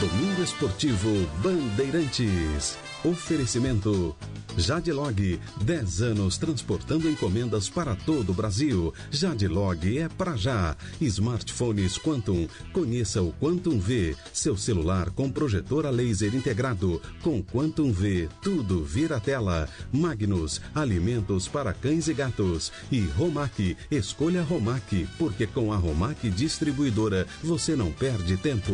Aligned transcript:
Domingo 0.00 0.42
Esportivo 0.42 1.10
Bandeirantes. 1.42 2.78
Oferecimento 3.04 4.16
Jadlog, 4.56 5.38
10 5.60 6.00
anos 6.00 6.38
transportando 6.38 7.06
encomendas 7.06 7.68
para 7.68 7.94
todo 7.94 8.30
o 8.30 8.34
Brasil. 8.34 8.94
Jadlog 9.10 9.98
é 9.98 10.08
para 10.08 10.36
já. 10.36 10.74
Smartphones 11.02 11.98
Quantum, 11.98 12.48
conheça 12.72 13.20
o 13.20 13.30
Quantum 13.34 13.78
V, 13.78 14.16
seu 14.32 14.56
celular 14.56 15.10
com 15.10 15.30
projetor 15.30 15.84
a 15.84 15.90
laser 15.90 16.34
integrado. 16.34 17.02
Com 17.20 17.42
Quantum 17.42 17.92
V, 17.92 18.26
tudo 18.40 18.82
vira 18.82 19.20
tela. 19.20 19.68
Magnus, 19.92 20.62
alimentos 20.74 21.46
para 21.46 21.74
cães 21.74 22.08
e 22.08 22.14
gatos. 22.14 22.72
E 22.90 23.00
Romac, 23.00 23.76
escolha 23.90 24.42
Romac, 24.42 25.06
porque 25.18 25.46
com 25.46 25.74
a 25.74 25.76
Romac 25.76 26.30
distribuidora 26.30 27.26
você 27.44 27.76
não 27.76 27.92
perde 27.92 28.38
tempo. 28.38 28.72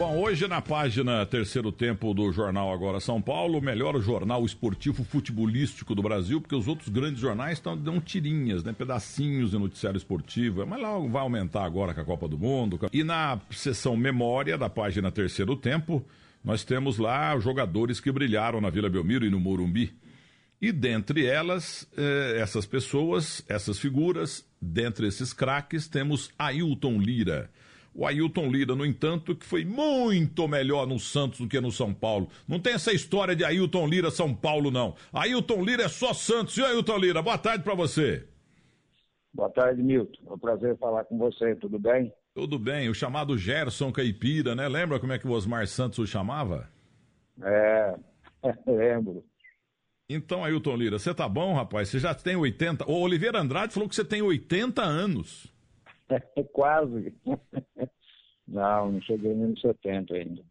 Bom, 0.00 0.16
hoje 0.16 0.48
na 0.48 0.62
página 0.62 1.26
Terceiro 1.26 1.70
Tempo 1.70 2.14
do 2.14 2.32
Jornal 2.32 2.72
Agora 2.72 3.00
São 3.00 3.20
Paulo, 3.20 3.58
o 3.58 3.62
melhor 3.62 4.00
jornal 4.00 4.46
esportivo 4.46 5.04
futebolístico 5.04 5.94
do 5.94 6.00
Brasil, 6.00 6.40
porque 6.40 6.54
os 6.54 6.66
outros 6.66 6.88
grandes 6.88 7.20
jornais 7.20 7.58
estão 7.58 7.76
dando 7.76 8.00
tirinhas, 8.00 8.64
né, 8.64 8.72
pedacinhos 8.72 9.50
de 9.50 9.58
noticiário 9.58 9.98
esportivo, 9.98 10.66
mas 10.66 10.80
lá 10.80 10.98
vai 11.00 11.20
aumentar 11.20 11.66
agora 11.66 11.92
com 11.92 12.00
a 12.00 12.04
Copa 12.06 12.26
do 12.26 12.38
Mundo. 12.38 12.80
E 12.94 13.04
na 13.04 13.38
seção 13.50 13.94
Memória 13.94 14.56
da 14.56 14.70
página 14.70 15.12
Terceiro 15.12 15.54
Tempo, 15.54 16.02
nós 16.42 16.64
temos 16.64 16.96
lá 16.96 17.38
jogadores 17.38 18.00
que 18.00 18.10
brilharam 18.10 18.58
na 18.58 18.70
Vila 18.70 18.88
Belmiro 18.88 19.26
e 19.26 19.30
no 19.30 19.38
Morumbi. 19.38 19.92
E 20.62 20.72
dentre 20.72 21.26
elas, 21.26 21.86
eh, 21.94 22.38
essas 22.40 22.64
pessoas, 22.64 23.44
essas 23.46 23.78
figuras, 23.78 24.46
dentre 24.62 25.06
esses 25.06 25.34
craques, 25.34 25.88
temos 25.88 26.30
Ailton 26.38 26.98
Lira 26.98 27.50
o 27.94 28.06
Ailton 28.06 28.48
Lira, 28.50 28.74
no 28.74 28.86
entanto, 28.86 29.34
que 29.34 29.44
foi 29.44 29.64
muito 29.64 30.46
melhor 30.46 30.86
no 30.86 30.98
Santos 30.98 31.40
do 31.40 31.48
que 31.48 31.60
no 31.60 31.72
São 31.72 31.92
Paulo. 31.92 32.28
Não 32.46 32.60
tem 32.60 32.74
essa 32.74 32.92
história 32.92 33.34
de 33.34 33.44
Ailton 33.44 33.86
Lira 33.86 34.10
São 34.10 34.34
Paulo, 34.34 34.70
não. 34.70 34.94
Ailton 35.12 35.62
Lira 35.64 35.84
é 35.84 35.88
só 35.88 36.12
Santos. 36.12 36.56
E 36.56 36.62
Ailton 36.62 36.98
Lira, 36.98 37.22
boa 37.22 37.38
tarde 37.38 37.64
para 37.64 37.74
você. 37.74 38.26
Boa 39.32 39.50
tarde, 39.50 39.82
Milton. 39.82 40.18
É 40.28 40.32
um 40.32 40.38
prazer 40.38 40.76
falar 40.78 41.04
com 41.04 41.18
você, 41.18 41.54
tudo 41.56 41.78
bem? 41.78 42.12
Tudo 42.34 42.58
bem, 42.58 42.88
o 42.88 42.94
chamado 42.94 43.36
Gerson 43.36 43.92
Caipira, 43.92 44.54
né? 44.54 44.68
Lembra 44.68 45.00
como 45.00 45.12
é 45.12 45.18
que 45.18 45.26
o 45.26 45.32
Osmar 45.32 45.66
Santos 45.66 45.98
o 45.98 46.06
chamava? 46.06 46.68
É, 47.42 47.94
lembro. 48.66 49.24
Então, 50.08 50.44
Ailton 50.44 50.76
Lira, 50.76 50.98
você 50.98 51.14
tá 51.14 51.28
bom, 51.28 51.54
rapaz? 51.54 51.88
Você 51.88 51.98
já 51.98 52.12
tem 52.14 52.34
80. 52.34 52.90
O 52.90 53.00
Oliveira 53.00 53.40
Andrade 53.40 53.72
falou 53.72 53.88
que 53.88 53.94
você 53.94 54.04
tem 54.04 54.22
80 54.22 54.82
anos. 54.82 55.52
Quase. 56.52 57.14
Não, 58.46 58.92
não 58.92 59.00
cheguei 59.02 59.34
nem 59.34 59.48
nos 59.48 59.60
70 59.60 60.14
ainda. 60.14 60.42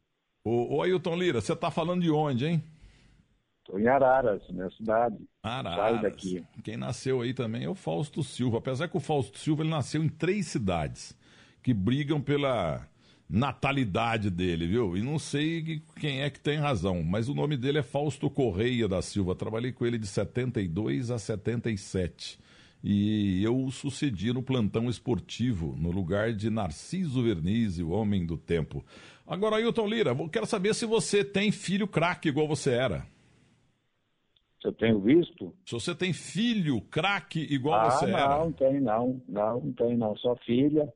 Ô, 0.44 0.78
ô 0.78 0.82
Ailton 0.82 1.16
Lira, 1.16 1.42
você 1.42 1.56
tá 1.56 1.70
falando 1.70 2.02
de 2.02 2.10
onde, 2.10 2.46
hein? 2.46 2.64
Tô 3.66 3.78
em 3.78 3.88
Araras, 3.88 4.42
minha 4.50 4.70
cidade. 4.72 5.18
Araras. 5.44 5.78
Sai 5.78 6.02
daqui. 6.02 6.46
Quem 6.64 6.78
nasceu 6.78 7.22
aí 7.22 7.34
também 7.34 7.66
é 7.66 7.70
o 7.70 7.76
Fausto 7.76 8.24
Silva. 8.24 8.58
Apesar 8.58 8.88
que 8.88 8.98
o 8.98 9.02
Fausto 9.02 9.38
Silva 9.38 9.64
ele 9.64 9.70
nasceu 9.70 10.04
em 10.04 10.10
três 10.10 10.48
cidades 10.48 11.16
que 11.62 11.74
brigam 11.74 12.22
pela 12.22 12.88
natalidade 13.30 14.32
dele, 14.32 14.66
viu? 14.66 14.98
E 14.98 15.04
não 15.04 15.20
sei 15.20 15.84
quem 16.00 16.22
é 16.22 16.30
que 16.32 16.40
tem 16.40 16.58
razão, 16.58 17.04
mas 17.04 17.30
o 17.30 17.36
nome 17.36 17.56
dele 17.56 17.78
é 17.78 17.84
Fausto 17.84 18.28
Correia 18.30 18.88
da 18.88 19.02
Silva. 19.04 19.36
Trabalhei 19.36 19.72
com 19.72 19.86
ele 19.86 20.00
de 20.00 20.08
72 20.08 21.12
a 21.12 21.20
77 21.20 22.40
e 22.84 23.44
eu 23.44 23.70
sucedi 23.72 24.32
no 24.32 24.42
plantão 24.42 24.90
esportivo, 24.90 25.76
no 25.78 25.92
lugar 25.92 26.34
de 26.34 26.50
Narciso 26.50 27.24
Vernizzi, 27.24 27.84
o 27.84 27.90
homem 27.90 28.26
do 28.26 28.38
tempo. 28.38 28.84
Agora, 29.28 29.58
Ailton 29.58 29.86
Lira, 29.86 30.16
quero 30.32 30.46
saber 30.46 30.74
se 30.74 30.86
você 30.86 31.24
tem 31.24 31.52
filho 31.52 31.88
craque 31.88 32.30
igual 32.30 32.48
você 32.48 32.72
era. 32.72 33.06
Se 34.62 34.68
eu 34.68 34.74
tenho 34.74 35.00
visto? 35.00 35.54
Se 35.66 35.74
você 35.74 35.96
tem 35.96 36.12
filho 36.12 36.82
craque 36.82 37.40
igual 37.50 37.80
ah, 37.80 37.92
você 37.92 38.08
não, 38.08 38.18
era. 38.18 38.40
Não, 38.40 38.52
tem. 38.52 38.82
Não, 38.82 39.22
não 39.28 39.74
tem 39.74 39.98
não. 39.98 40.16
Só 40.18 40.36
filha. 40.38 40.92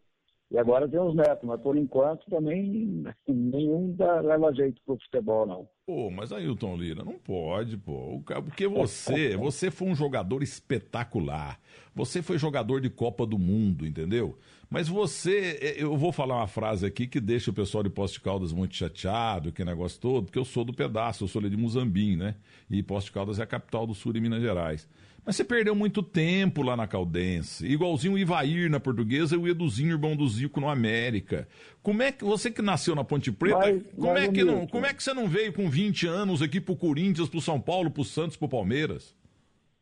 E 0.54 0.58
agora 0.60 0.88
tem 0.88 1.00
os 1.00 1.16
netos, 1.16 1.44
mas 1.44 1.60
por 1.62 1.76
enquanto 1.76 2.30
também 2.30 3.04
nenhum 3.28 3.92
dá, 3.98 4.22
leva 4.22 4.54
jeito 4.54 4.80
pro 4.86 5.00
futebol, 5.00 5.48
não. 5.48 5.68
Pô, 5.84 6.12
mas 6.12 6.32
Ailton 6.32 6.78
Lira, 6.78 7.04
não 7.04 7.18
pode, 7.18 7.76
pô. 7.76 8.22
Porque 8.24 8.68
você, 8.68 9.36
você 9.36 9.72
foi 9.72 9.88
um 9.88 9.96
jogador 9.96 10.44
espetacular. 10.44 11.60
Você 11.96 12.22
foi 12.22 12.38
jogador 12.38 12.80
de 12.80 12.90
Copa 12.92 13.26
do 13.26 13.40
Mundo, 13.40 13.84
entendeu? 13.84 14.38
Mas 14.70 14.88
você, 14.88 15.58
é, 15.60 15.84
eu 15.84 15.98
vou 15.98 16.12
falar 16.12 16.36
uma 16.36 16.48
frase 16.48 16.86
aqui 16.86 17.08
que 17.08 17.20
deixa 17.20 17.50
o 17.50 17.54
pessoal 17.54 17.84
de 17.84 17.90
Poste 17.90 18.22
Caldas 18.22 18.54
muito 18.54 18.76
chateado, 18.76 19.52
que 19.52 19.66
negócio 19.66 20.00
todo, 20.00 20.26
porque 20.26 20.38
eu 20.38 20.46
sou 20.46 20.64
do 20.64 20.74
pedaço, 20.74 21.24
eu 21.24 21.28
sou 21.28 21.40
ali 21.40 21.50
de 21.50 21.58
Muzambim, 21.58 22.16
né? 22.16 22.36
E 22.70 22.84
Poste 22.84 23.12
Caldas 23.12 23.40
é 23.40 23.44
a 23.44 23.48
capital 23.48 23.88
do 23.88 23.96
sul 23.96 24.14
de 24.14 24.22
Minas 24.22 24.42
Gerais. 24.42 24.88
Mas 25.26 25.38
você 25.38 25.44
perdeu 25.44 25.74
muito 25.74 26.04
tempo 26.04 26.62
lá 26.62 26.76
na 26.76 26.86
Caldense. 26.86 27.66
Igualzinho 27.66 28.14
o 28.14 28.18
Ivair 28.18 28.70
na 28.70 28.80
portuguesa 28.80 29.36
e 29.36 29.38
o 29.38 29.48
Eduzinho, 29.48 29.92
irmão 29.92 30.18
do 30.18 30.28
Zico, 30.28 30.60
no 30.60 30.68
América. 30.68 31.48
Como 31.82 32.04
é 32.04 32.12
que 32.12 32.26
você 32.26 32.52
que 32.52 32.62
nasceu 32.62 32.94
na 32.94 33.06
Ponte 33.06 33.32
Preta, 33.32 33.82
como, 33.96 34.18
é 34.18 34.28
que 34.28 34.44
não, 34.44 34.68
como 34.68 34.86
é 34.86 34.94
que 34.94 35.02
você 35.02 35.14
não 35.14 35.28
veio 35.28 35.54
com 35.54 35.70
20 35.70 36.08
anos 36.08 36.42
aqui 36.42 36.60
pro 36.60 36.76
Corinthians, 36.76 37.30
pro 37.30 37.40
São 37.40 37.60
Paulo, 37.60 37.90
pro 37.90 38.04
Santos, 38.04 38.36
pro 38.36 38.50
Palmeiras? 38.50 39.16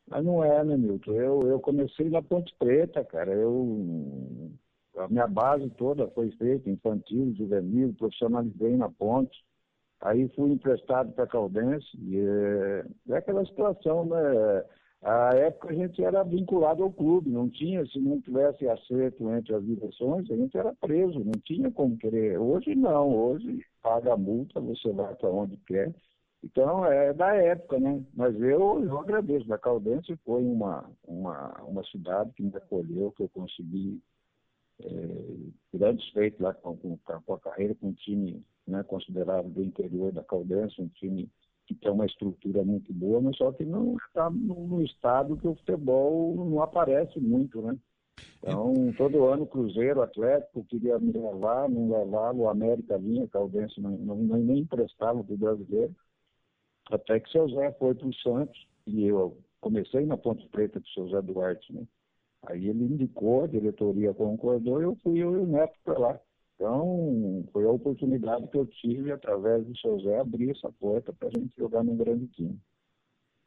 Mas 0.08 0.24
não 0.24 0.44
é, 0.44 0.64
né, 0.64 0.78
Milton? 0.78 1.14
Eu, 1.14 1.42
eu 1.48 1.60
comecei 1.60 2.10
na 2.10 2.22
Ponte 2.22 2.54
Preta, 2.60 3.04
cara. 3.04 3.32
Eu, 3.32 4.52
a 4.98 5.08
minha 5.08 5.26
base 5.26 5.70
toda 5.72 6.08
foi 6.10 6.30
feita, 6.32 6.70
infantil, 6.70 7.34
juvenil, 7.36 7.96
profissionalizei 7.98 8.76
na 8.78 8.90
Ponte. 8.90 9.44
Aí 10.02 10.30
fui 10.36 10.52
emprestado 10.52 11.12
para 11.14 11.28
Caldense 11.28 11.88
e 11.98 12.18
é, 12.18 12.86
é 13.10 13.18
aquela 13.18 13.46
situação, 13.46 14.06
né? 14.06 14.64
A 15.04 15.36
época 15.36 15.70
a 15.70 15.74
gente 15.74 16.04
era 16.04 16.24
vinculado 16.24 16.84
ao 16.84 16.92
clube, 16.92 17.30
não 17.30 17.50
tinha, 17.50 17.84
se 17.88 18.00
não 18.00 18.22
tivesse 18.22 18.68
acerto 18.68 19.32
entre 19.32 19.56
as 19.56 19.66
direções, 19.66 20.30
a 20.30 20.36
gente 20.36 20.56
era 20.56 20.76
preso, 20.76 21.20
não 21.20 21.32
tinha 21.44 21.72
como 21.72 21.98
querer. 21.98 22.38
Hoje 22.38 22.76
não, 22.76 23.10
hoje 23.16 23.66
paga 23.82 24.14
a 24.14 24.18
multa, 24.18 24.60
você 24.60 24.92
vai 24.92 25.16
para 25.16 25.30
onde 25.30 25.58
quer. 25.66 25.92
Então 26.44 26.86
é 26.86 27.14
da 27.14 27.34
época, 27.36 27.80
né? 27.80 28.04
Mas 28.14 28.36
eu, 28.40 28.84
eu 28.84 29.00
agradeço. 29.00 29.52
A 29.52 29.58
Caldense 29.58 30.16
foi 30.24 30.44
uma, 30.44 30.88
uma, 31.04 31.64
uma 31.64 31.84
cidade 31.86 32.32
que 32.34 32.44
me 32.44 32.56
acolheu, 32.56 33.12
que 33.12 33.24
eu 33.24 33.30
consegui 33.30 34.00
é, 34.84 35.78
grandes 35.78 36.08
feitos 36.10 36.40
lá 36.40 36.54
com, 36.54 36.78
com, 36.78 36.98
com, 36.98 37.34
a 37.34 37.40
carreira, 37.40 37.74
com 37.76 37.88
um 37.88 37.94
time 37.94 38.44
né, 38.68 38.84
considerado 38.84 39.50
do 39.50 39.64
interior 39.64 40.12
da 40.12 40.24
Caldense, 40.24 40.80
um 40.80 40.88
time 40.90 41.28
que 41.74 41.82
tem 41.82 41.92
uma 41.92 42.06
estrutura 42.06 42.64
muito 42.64 42.94
boa, 42.94 43.22
mas 43.22 43.38
só 43.38 43.52
que 43.52 43.66
não 43.66 43.96
está 44.08 44.30
no 44.30 44.82
estado 44.82 45.38
que 45.38 45.48
o 45.48 45.56
futebol 45.56 46.36
não 46.36 46.62
aparece 46.62 47.20
muito, 47.20 47.62
né? 47.62 47.78
Então, 48.38 48.92
todo 48.98 49.26
ano 49.26 49.46
Cruzeiro, 49.46 50.02
Atlético, 50.02 50.66
queria 50.66 50.98
me 50.98 51.12
levar, 51.12 51.70
não 51.70 51.92
levava, 51.92 52.38
o 52.38 52.50
América 52.50 52.98
vinha, 52.98 53.28
Caldense 53.28 53.80
não, 53.80 53.92
não, 53.92 54.16
nem 54.16 54.60
emprestava 54.60 55.24
para 55.24 55.34
o 55.34 55.38
brasileiro, 55.38 55.96
até 56.90 57.20
que 57.20 57.30
seu 57.30 57.48
Zé 57.50 57.72
foi 57.74 57.94
para 57.94 58.08
o 58.08 58.14
Santos, 58.16 58.68
e 58.88 59.06
eu 59.06 59.38
comecei 59.60 60.08
na 60.08 60.18
Ponte 60.18 60.48
Preta 60.50 60.80
com 60.80 60.88
o 60.88 60.90
seu 60.90 61.10
Zé 61.10 61.22
Duarte, 61.22 61.72
né? 61.72 61.84
Aí 62.48 62.68
ele 62.68 62.86
indicou, 62.86 63.44
a 63.44 63.48
diretoria 63.48 64.12
concordou, 64.14 64.82
eu 64.82 64.96
fui 65.04 65.20
eu 65.20 65.36
e 65.36 65.40
o 65.42 65.46
Neto 65.46 65.78
para 65.84 66.00
lá. 66.00 66.20
Então, 66.62 67.44
foi 67.52 67.66
a 67.66 67.72
oportunidade 67.72 68.48
que 68.50 68.56
eu 68.56 68.68
tive, 68.68 69.12
através 69.12 69.66
do 69.66 69.76
seu 69.80 70.00
Zé, 70.02 70.20
abrir 70.20 70.52
essa 70.52 70.72
porta 70.80 71.12
para 71.12 71.30
a 71.30 71.32
gente 71.32 71.52
jogar 71.58 71.84
num 71.84 71.98
grande 71.98 72.28
time. 72.28 72.56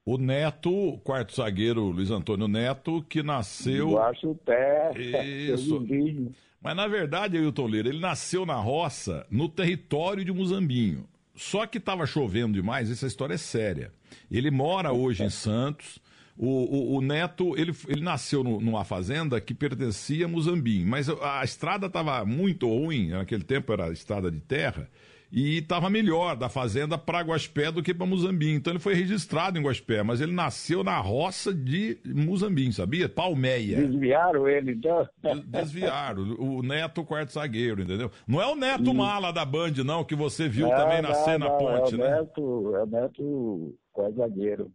O 0.04 0.18
Neto, 0.18 0.98
quarto 1.04 1.36
zagueiro 1.36 1.84
Luiz 1.84 2.10
Antônio 2.10 2.48
Neto, 2.48 3.04
que 3.08 3.22
nasceu. 3.22 3.90
Eu 3.90 4.02
acho 4.02 4.30
o 4.30 4.34
pé. 4.34 4.90
Isso. 4.98 5.86
Mas 6.60 6.74
na 6.74 6.88
verdade, 6.88 7.36
Ailton 7.36 7.68
Lira, 7.68 7.88
ele 7.88 8.00
nasceu 8.00 8.44
na 8.44 8.56
roça, 8.56 9.24
no 9.30 9.48
território 9.48 10.24
de 10.24 10.32
Muzambinho. 10.32 11.06
Só 11.36 11.66
que 11.66 11.78
estava 11.78 12.06
chovendo 12.06 12.54
demais, 12.54 12.90
essa 12.90 13.06
história 13.06 13.34
é 13.34 13.38
séria. 13.38 13.92
Ele 14.28 14.50
mora 14.50 14.92
hoje 14.92 15.22
em 15.22 15.30
Santos, 15.30 16.00
o, 16.36 16.48
o, 16.48 16.96
o, 16.96 17.00
Neto, 17.00 17.56
ele, 17.56 17.72
ele 17.88 18.02
nasceu 18.02 18.42
no, 18.42 18.60
numa 18.60 18.84
fazenda 18.84 19.40
que 19.40 19.54
pertencia 19.54 20.26
a 20.26 20.28
Muzambim, 20.28 20.84
mas 20.84 21.08
a, 21.08 21.40
a 21.40 21.44
estrada 21.44 21.86
estava 21.86 22.24
muito 22.24 22.68
ruim, 22.68 23.10
naquele 23.10 23.44
tempo 23.44 23.72
era 23.72 23.92
estrada 23.92 24.30
de 24.30 24.40
terra, 24.40 24.88
e 25.30 25.58
estava 25.58 25.90
melhor 25.90 26.36
da 26.36 26.48
fazenda 26.48 26.96
para 26.96 27.20
Guaspé 27.20 27.70
do 27.72 27.82
que 27.82 27.92
para 27.92 28.06
Muzambim. 28.06 28.54
Então 28.54 28.72
ele 28.72 28.78
foi 28.78 28.94
registrado 28.94 29.58
em 29.58 29.62
Guaspé, 29.62 30.02
mas 30.02 30.20
ele 30.20 30.32
nasceu 30.32 30.84
na 30.84 30.96
roça 30.98 31.52
de 31.52 31.98
Muzambim, 32.04 32.70
sabia? 32.70 33.08
Palmeia. 33.08 33.76
Desviaram 33.76 34.48
ele, 34.48 34.72
então? 34.72 35.08
Desviaram. 35.46 36.36
O 36.38 36.62
Neto, 36.62 37.04
quarto 37.04 37.32
zagueiro, 37.32 37.82
entendeu? 37.82 38.12
Não 38.28 38.40
é 38.40 38.46
o 38.46 38.54
Neto 38.54 38.94
Mala 38.94 39.32
da 39.32 39.44
Band, 39.44 39.72
não, 39.84 40.04
que 40.04 40.14
você 40.14 40.48
viu 40.48 40.68
não, 40.68 40.76
também 40.76 41.02
nascer 41.02 41.36
não, 41.36 41.48
na 41.48 41.52
ponte, 41.54 41.94
é 41.94 41.98
né? 41.98 42.10
Neto, 42.10 42.76
é 42.76 42.82
o 42.82 42.86
Neto, 42.86 43.74
quarto 43.92 44.16
zagueiro. 44.16 44.72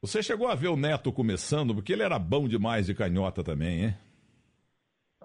Você 0.00 0.22
chegou 0.22 0.46
a 0.46 0.54
ver 0.54 0.68
o 0.68 0.76
Neto 0.76 1.12
começando, 1.12 1.74
porque 1.74 1.92
ele 1.92 2.04
era 2.04 2.18
bom 2.18 2.46
demais 2.46 2.86
de 2.86 2.94
canhota 2.94 3.42
também, 3.42 3.84
hein? 3.84 3.94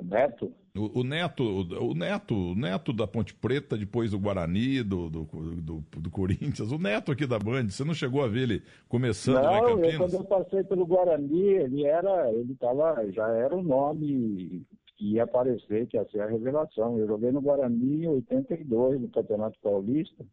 Neto? 0.01 0.51
O, 0.75 1.01
o, 1.01 1.03
Neto, 1.03 1.43
o, 1.43 1.91
o, 1.91 1.93
Neto, 1.93 2.33
o 2.33 2.55
Neto 2.55 2.91
da 2.91 3.05
Ponte 3.05 3.35
Preta, 3.35 3.77
depois 3.77 4.09
do 4.09 4.19
Guarani, 4.19 4.81
do, 4.81 5.07
do, 5.07 5.23
do, 5.61 5.83
do, 5.99 6.09
Corinthians, 6.09 6.71
o 6.71 6.79
Neto 6.79 7.11
aqui 7.11 7.27
da 7.27 7.37
Band, 7.37 7.69
você 7.69 7.83
não 7.83 7.93
chegou 7.93 8.23
a 8.23 8.27
ver 8.27 8.41
ele 8.41 8.63
começando 8.89 9.35
não, 9.35 9.43
lá 9.43 9.59
em 9.59 9.61
Campinas? 9.61 9.93
Eu, 9.93 9.99
quando 9.99 10.13
eu 10.13 10.23
passei 10.23 10.63
pelo 10.63 10.87
Guarani, 10.87 11.43
ele 11.43 11.85
era, 11.85 12.31
ele 12.31 12.55
tava, 12.55 13.11
já 13.11 13.27
era 13.29 13.55
o 13.55 13.59
um 13.59 13.63
nome 13.63 14.65
que 14.97 15.13
ia 15.13 15.23
aparecer, 15.25 15.85
que 15.85 15.95
ia 15.95 16.05
ser 16.09 16.21
a 16.21 16.27
revelação. 16.27 16.97
Eu 16.97 17.05
joguei 17.05 17.31
no 17.31 17.41
Guarani 17.41 18.05
em 18.05 18.07
82, 18.07 18.99
no 18.99 19.09
Campeonato 19.09 19.59
Paulista. 19.61 20.25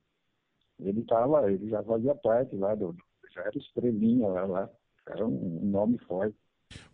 Ele 0.79 1.03
tava, 1.03 1.53
ele 1.53 1.69
já 1.69 1.83
fazia 1.83 2.15
parte 2.15 2.57
lá 2.57 2.75
do, 2.75 2.97
já 3.33 3.43
era 3.43 3.57
estrelinha 3.57 4.27
lá, 4.27 4.45
lá. 4.45 4.71
era 5.07 5.27
um 5.27 5.61
nome 5.65 5.99
forte. 5.99 6.37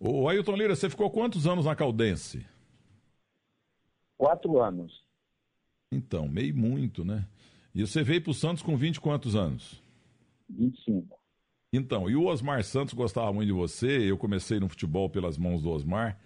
O 0.01 0.29
Ailton 0.29 0.57
Lira, 0.57 0.75
você 0.75 0.89
ficou 0.89 1.11
quantos 1.11 1.47
anos 1.47 1.67
na 1.67 1.77
Caldense? 1.77 2.47
Quatro 4.17 4.61
anos. 4.61 5.05
Então, 5.93 6.29
meio 6.29 6.57
muito, 6.57 7.05
né? 7.05 7.27
E 7.75 7.87
você 7.87 8.03
veio 8.03 8.23
para 8.23 8.31
o 8.31 8.35
Santos 8.35 8.63
com 8.63 8.77
20 8.77 9.01
quantos 9.01 9.37
anos? 9.37 9.83
25. 10.49 11.19
Então, 11.73 12.09
e 12.09 12.17
o 12.17 12.25
Osmar 12.25 12.65
Santos 12.65 12.95
gostava 12.95 13.33
muito 13.33 13.49
de 13.49 13.53
você, 13.53 14.11
eu 14.11 14.17
comecei 14.17 14.59
no 14.59 14.69
futebol 14.69 15.11
pelas 15.11 15.37
mãos 15.37 15.63
do 15.63 15.71
Osmar, 15.71 16.19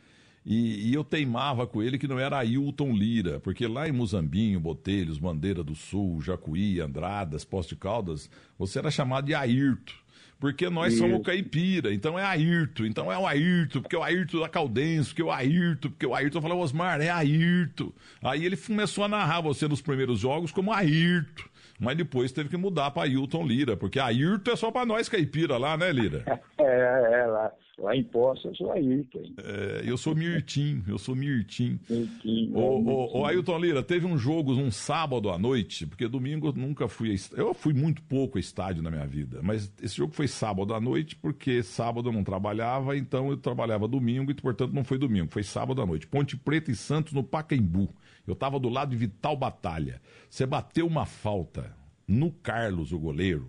e, 0.45 0.89
e 0.89 0.95
eu 0.95 1.03
teimava 1.03 1.67
com 1.67 1.83
ele 1.83 1.99
que 1.99 2.07
não 2.07 2.19
era 2.19 2.39
Ailton 2.39 2.93
Lira, 2.93 3.41
porque 3.41 3.67
lá 3.67 3.89
em 3.89 3.93
Muzambinho, 3.93 4.61
Botelhos, 4.61 5.19
Bandeira 5.19 5.65
do 5.65 5.75
Sul, 5.75 6.21
Jacuí, 6.21 6.81
Andradas, 6.81 7.45
Poste 7.45 7.75
Caldas, 7.75 8.31
você 8.57 8.79
era 8.79 8.91
chamado 8.91 9.27
de 9.27 9.35
Ayrton 9.35 10.00
porque 10.41 10.71
nós 10.71 10.95
Isso. 10.95 11.03
somos 11.03 11.23
caipira, 11.23 11.93
então 11.93 12.19
é 12.19 12.25
Ayrton, 12.25 12.87
então 12.87 13.13
é 13.13 13.19
o 13.19 13.27
Ayrton, 13.27 13.83
porque 13.83 13.95
é 13.95 13.99
o 13.99 14.03
Ayrton 14.03 14.41
da 14.41 14.49
Caldense, 14.49 15.11
porque 15.11 15.23
é 15.23 15.25
o 15.27 15.31
Ayrton, 15.31 15.91
porque 15.91 16.07
o 16.07 16.15
Ayrton 16.15 16.41
falou, 16.41 16.61
Osmar, 16.61 17.01
é 17.03 17.11
Ayrton. 17.11 17.93
Aí 18.23 18.47
ele 18.47 18.57
começou 18.57 19.05
a 19.05 19.09
narrar 19.09 19.43
você 19.43 19.69
nos 19.69 19.83
primeiros 19.83 20.19
jogos 20.21 20.51
como 20.51 20.73
Ayrton, 20.73 21.45
mas 21.79 21.97
depois 21.97 22.33
teve 22.33 22.49
que 22.49 22.57
mudar 22.57 22.91
para 22.91 23.03
Ailton 23.03 23.47
Lira, 23.47 23.77
porque 23.77 24.01
Ayrton 24.01 24.51
é 24.51 24.57
só 24.57 24.71
para 24.71 24.87
nós 24.87 25.11
caipira 25.11 25.59
lá, 25.59 25.77
né, 25.77 25.93
Lira? 25.93 26.25
É, 26.59 27.23
é, 27.23 27.27
lá. 27.27 27.51
Lá 27.81 27.97
em 27.97 28.05
Poço 28.05 28.49
eu 28.49 28.55
sou 28.55 28.71
Ayrton. 28.73 29.23
É, 29.39 29.83
eu 29.87 29.97
sou 29.97 30.15
Mirtim, 30.15 30.83
eu 30.87 30.99
sou 30.99 31.15
Mirtim. 31.15 31.81
Mirtim. 31.89 32.51
Ô, 32.53 32.79
ô, 32.79 33.21
ô, 33.21 33.27
Ailton 33.27 33.59
Lira, 33.59 33.83
teve 33.83 34.07
um 34.07 34.19
jogo 34.19 34.53
um 34.53 34.71
sábado 34.71 35.31
à 35.31 35.39
noite, 35.39 35.87
porque 35.87 36.07
domingo 36.07 36.49
eu 36.49 36.53
nunca 36.53 36.89
fui. 36.89 37.15
A, 37.15 37.41
eu 37.41 37.55
fui 37.55 37.73
muito 37.73 38.03
pouco 38.03 38.37
a 38.37 38.41
estádio 38.41 38.83
na 38.83 38.91
minha 38.91 39.07
vida, 39.07 39.41
mas 39.43 39.73
esse 39.83 39.97
jogo 39.97 40.13
foi 40.13 40.29
sábado 40.29 40.75
à 40.75 40.81
noite, 40.81 41.17
porque 41.17 41.63
sábado 41.63 42.11
eu 42.11 42.13
não 42.13 42.23
trabalhava, 42.23 42.97
então 42.99 43.31
eu 43.31 43.39
trabalhava 43.39 43.89
domingo 43.89 44.31
e, 44.31 44.35
portanto, 44.35 44.75
não 44.75 44.85
foi 44.85 44.99
domingo, 44.99 45.33
foi 45.33 45.43
sábado 45.43 45.81
à 45.81 45.87
noite. 45.87 46.07
Ponte 46.07 46.37
Preta 46.37 46.71
e 46.71 46.77
Santos 46.77 47.15
no 47.15 47.25
Pacaembu. 47.25 47.89
Eu 48.27 48.35
estava 48.35 48.61
do 48.61 48.69
lado 48.69 48.91
de 48.91 48.97
Vital 48.97 49.37
Batalha. 49.37 50.03
Você 50.29 50.45
bateu 50.45 50.87
uma 50.87 51.07
falta 51.07 51.75
no 52.07 52.31
Carlos, 52.31 52.93
o 52.93 52.99
goleiro 52.99 53.49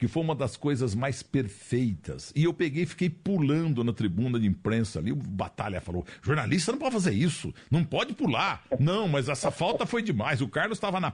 que 0.00 0.08
foi 0.08 0.22
uma 0.22 0.34
das 0.34 0.56
coisas 0.56 0.94
mais 0.94 1.22
perfeitas. 1.22 2.32
E 2.34 2.44
eu 2.44 2.54
peguei 2.54 2.84
e 2.84 2.86
fiquei 2.86 3.10
pulando 3.10 3.84
na 3.84 3.92
tribuna 3.92 4.40
de 4.40 4.46
imprensa 4.46 4.98
ali. 4.98 5.12
O 5.12 5.16
Batalha 5.16 5.78
falou: 5.78 6.06
jornalista 6.22 6.72
não 6.72 6.78
pode 6.78 6.94
fazer 6.94 7.12
isso, 7.12 7.52
não 7.70 7.84
pode 7.84 8.14
pular. 8.14 8.64
Não, 8.80 9.06
mas 9.06 9.28
essa 9.28 9.50
falta 9.50 9.84
foi 9.84 10.02
demais. 10.02 10.40
O 10.40 10.48
Carlos 10.48 10.78
estava 10.78 10.98
na, 10.98 11.12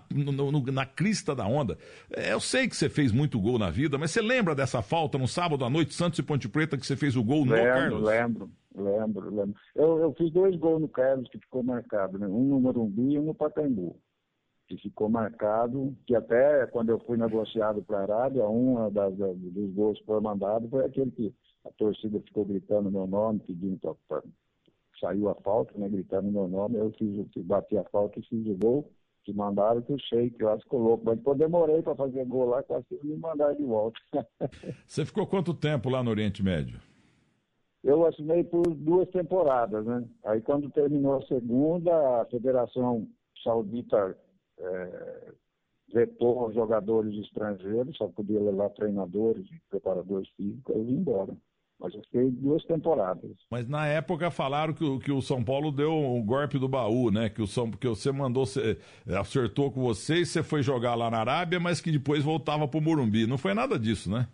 na 0.72 0.86
crista 0.86 1.34
da 1.34 1.44
onda. 1.44 1.76
É, 2.12 2.32
eu 2.32 2.38
sei 2.38 2.68
que 2.68 2.76
você 2.76 2.88
fez 2.88 3.10
muito 3.10 3.40
gol 3.40 3.58
na 3.58 3.70
vida, 3.70 3.98
mas 3.98 4.12
você 4.12 4.22
lembra 4.22 4.54
dessa 4.54 4.80
falta 4.80 5.18
no 5.18 5.26
sábado 5.26 5.64
à 5.64 5.70
noite, 5.70 5.92
Santos 5.92 6.20
e 6.20 6.22
Ponte 6.22 6.48
Preta, 6.48 6.78
que 6.78 6.86
você 6.86 6.94
fez 6.94 7.16
o 7.16 7.24
gol 7.24 7.40
lembro, 7.40 7.56
no 7.56 7.64
Carlos? 7.64 8.02
Lembro, 8.04 8.50
lembro, 8.76 9.34
lembro. 9.34 9.54
Eu, 9.74 9.98
eu 9.98 10.14
fiz 10.16 10.30
dois 10.30 10.54
gols 10.54 10.80
no 10.80 10.88
Carlos 10.88 11.28
que 11.28 11.40
ficou 11.40 11.64
marcado, 11.64 12.20
né? 12.20 12.28
um 12.28 12.44
no 12.44 12.60
Morumbi 12.60 13.14
e 13.14 13.18
um 13.18 13.24
no 13.24 13.34
Pacaembu 13.34 13.96
que 14.66 14.76
ficou 14.78 15.08
marcado, 15.08 15.96
que 16.06 16.14
até 16.14 16.66
quando 16.66 16.90
eu 16.90 16.98
fui 17.00 17.16
negociado 17.16 17.82
para 17.82 17.98
a 17.98 18.02
Arábia, 18.02 18.48
um 18.48 18.90
dos 18.90 19.72
gols 19.74 19.98
que 20.00 20.06
foi 20.06 20.20
mandado 20.20 20.68
foi 20.68 20.84
aquele 20.84 21.10
que 21.10 21.34
a 21.64 21.70
torcida 21.72 22.20
ficou 22.20 22.44
gritando 22.44 22.90
meu 22.90 23.06
nome, 23.06 23.40
pedindo 23.40 23.78
para 24.08 24.22
saiu 25.00 25.28
a 25.28 25.34
falta, 25.36 25.78
né, 25.78 25.88
gritando 25.88 26.30
meu 26.30 26.48
nome, 26.48 26.78
eu 26.78 26.90
fiz, 26.92 27.26
bati 27.44 27.76
a 27.76 27.84
falta 27.84 28.18
e 28.18 28.22
fiz 28.22 28.46
o 28.46 28.56
gol, 28.56 28.90
que 29.24 29.32
mandaram 29.32 29.82
que 29.82 29.92
o 29.92 29.98
Sheik, 29.98 30.40
eu 30.40 30.50
acho 30.50 30.66
que 30.66 30.74
louco, 30.74 31.04
mas 31.04 31.18
depois 31.18 31.38
demorei 31.38 31.82
para 31.82 31.94
fazer 31.94 32.24
gol 32.24 32.46
lá, 32.46 32.62
quase 32.62 32.86
que 32.86 33.06
me 33.06 33.16
mandaram 33.16 33.54
de 33.54 33.64
volta. 33.64 33.98
Você 34.86 35.04
ficou 35.04 35.26
quanto 35.26 35.52
tempo 35.52 35.90
lá 35.90 36.02
no 36.02 36.10
Oriente 36.10 36.42
Médio? 36.42 36.80
Eu 37.84 38.06
assinei 38.06 38.42
por 38.42 38.62
duas 38.74 39.08
temporadas, 39.10 39.84
né? 39.84 40.04
Aí 40.24 40.40
quando 40.40 40.70
terminou 40.70 41.18
a 41.18 41.26
segunda, 41.26 42.22
a 42.22 42.24
Federação 42.26 43.06
Saudita 43.44 44.16
é, 44.58 45.32
vetou 45.92 46.52
jogadores 46.52 47.14
estrangeiros, 47.24 47.96
só 47.96 48.08
podia 48.08 48.40
levar 48.40 48.70
treinadores 48.70 49.46
e 49.46 49.60
preparadores 49.70 50.28
físicos, 50.36 50.74
eu 50.74 50.84
vim 50.84 50.94
embora. 50.94 51.36
Mas 51.78 51.94
eu 51.94 52.00
fiquei 52.04 52.30
duas 52.30 52.64
temporadas. 52.64 53.30
Mas 53.50 53.68
na 53.68 53.86
época 53.86 54.30
falaram 54.30 54.72
que, 54.72 54.82
o, 54.82 54.98
que 54.98 55.12
o 55.12 55.20
São 55.20 55.44
Paulo 55.44 55.70
deu 55.70 55.92
um 55.92 56.24
golpe 56.24 56.58
do 56.58 56.66
baú, 56.66 57.10
né? 57.10 57.28
Que 57.28 57.42
o 57.42 57.46
São, 57.46 57.70
porque 57.70 57.86
você 57.86 58.10
mandou, 58.10 58.46
você, 58.46 58.78
acertou 59.06 59.70
com 59.70 59.82
você 59.82 60.20
e 60.20 60.26
você 60.26 60.42
foi 60.42 60.62
jogar 60.62 60.94
lá 60.94 61.10
na 61.10 61.18
Arábia, 61.18 61.60
mas 61.60 61.78
que 61.78 61.92
depois 61.92 62.24
voltava 62.24 62.66
para 62.66 62.78
o 62.78 62.82
Morumbi. 62.82 63.26
Não 63.26 63.36
foi 63.36 63.52
nada 63.52 63.78
disso, 63.78 64.10
né? 64.10 64.26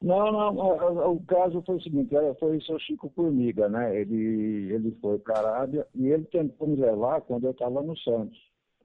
Não, 0.00 0.30
não, 0.30 1.14
o 1.14 1.20
caso 1.24 1.60
foi 1.66 1.74
o 1.74 1.82
seguinte, 1.82 2.14
foi 2.38 2.58
o 2.58 2.62
seu 2.62 2.78
Chico 2.78 3.10
Formiga, 3.16 3.68
né? 3.68 4.00
Ele, 4.00 4.72
ele 4.72 4.96
foi 5.00 5.18
para 5.18 5.34
a 5.34 5.38
Arábia 5.38 5.84
e 5.92 6.06
ele 6.06 6.22
tentou 6.26 6.68
me 6.68 6.76
levar 6.76 7.22
quando 7.22 7.42
eu 7.42 7.50
estava 7.50 7.82
no 7.82 7.98
Santos 7.98 8.38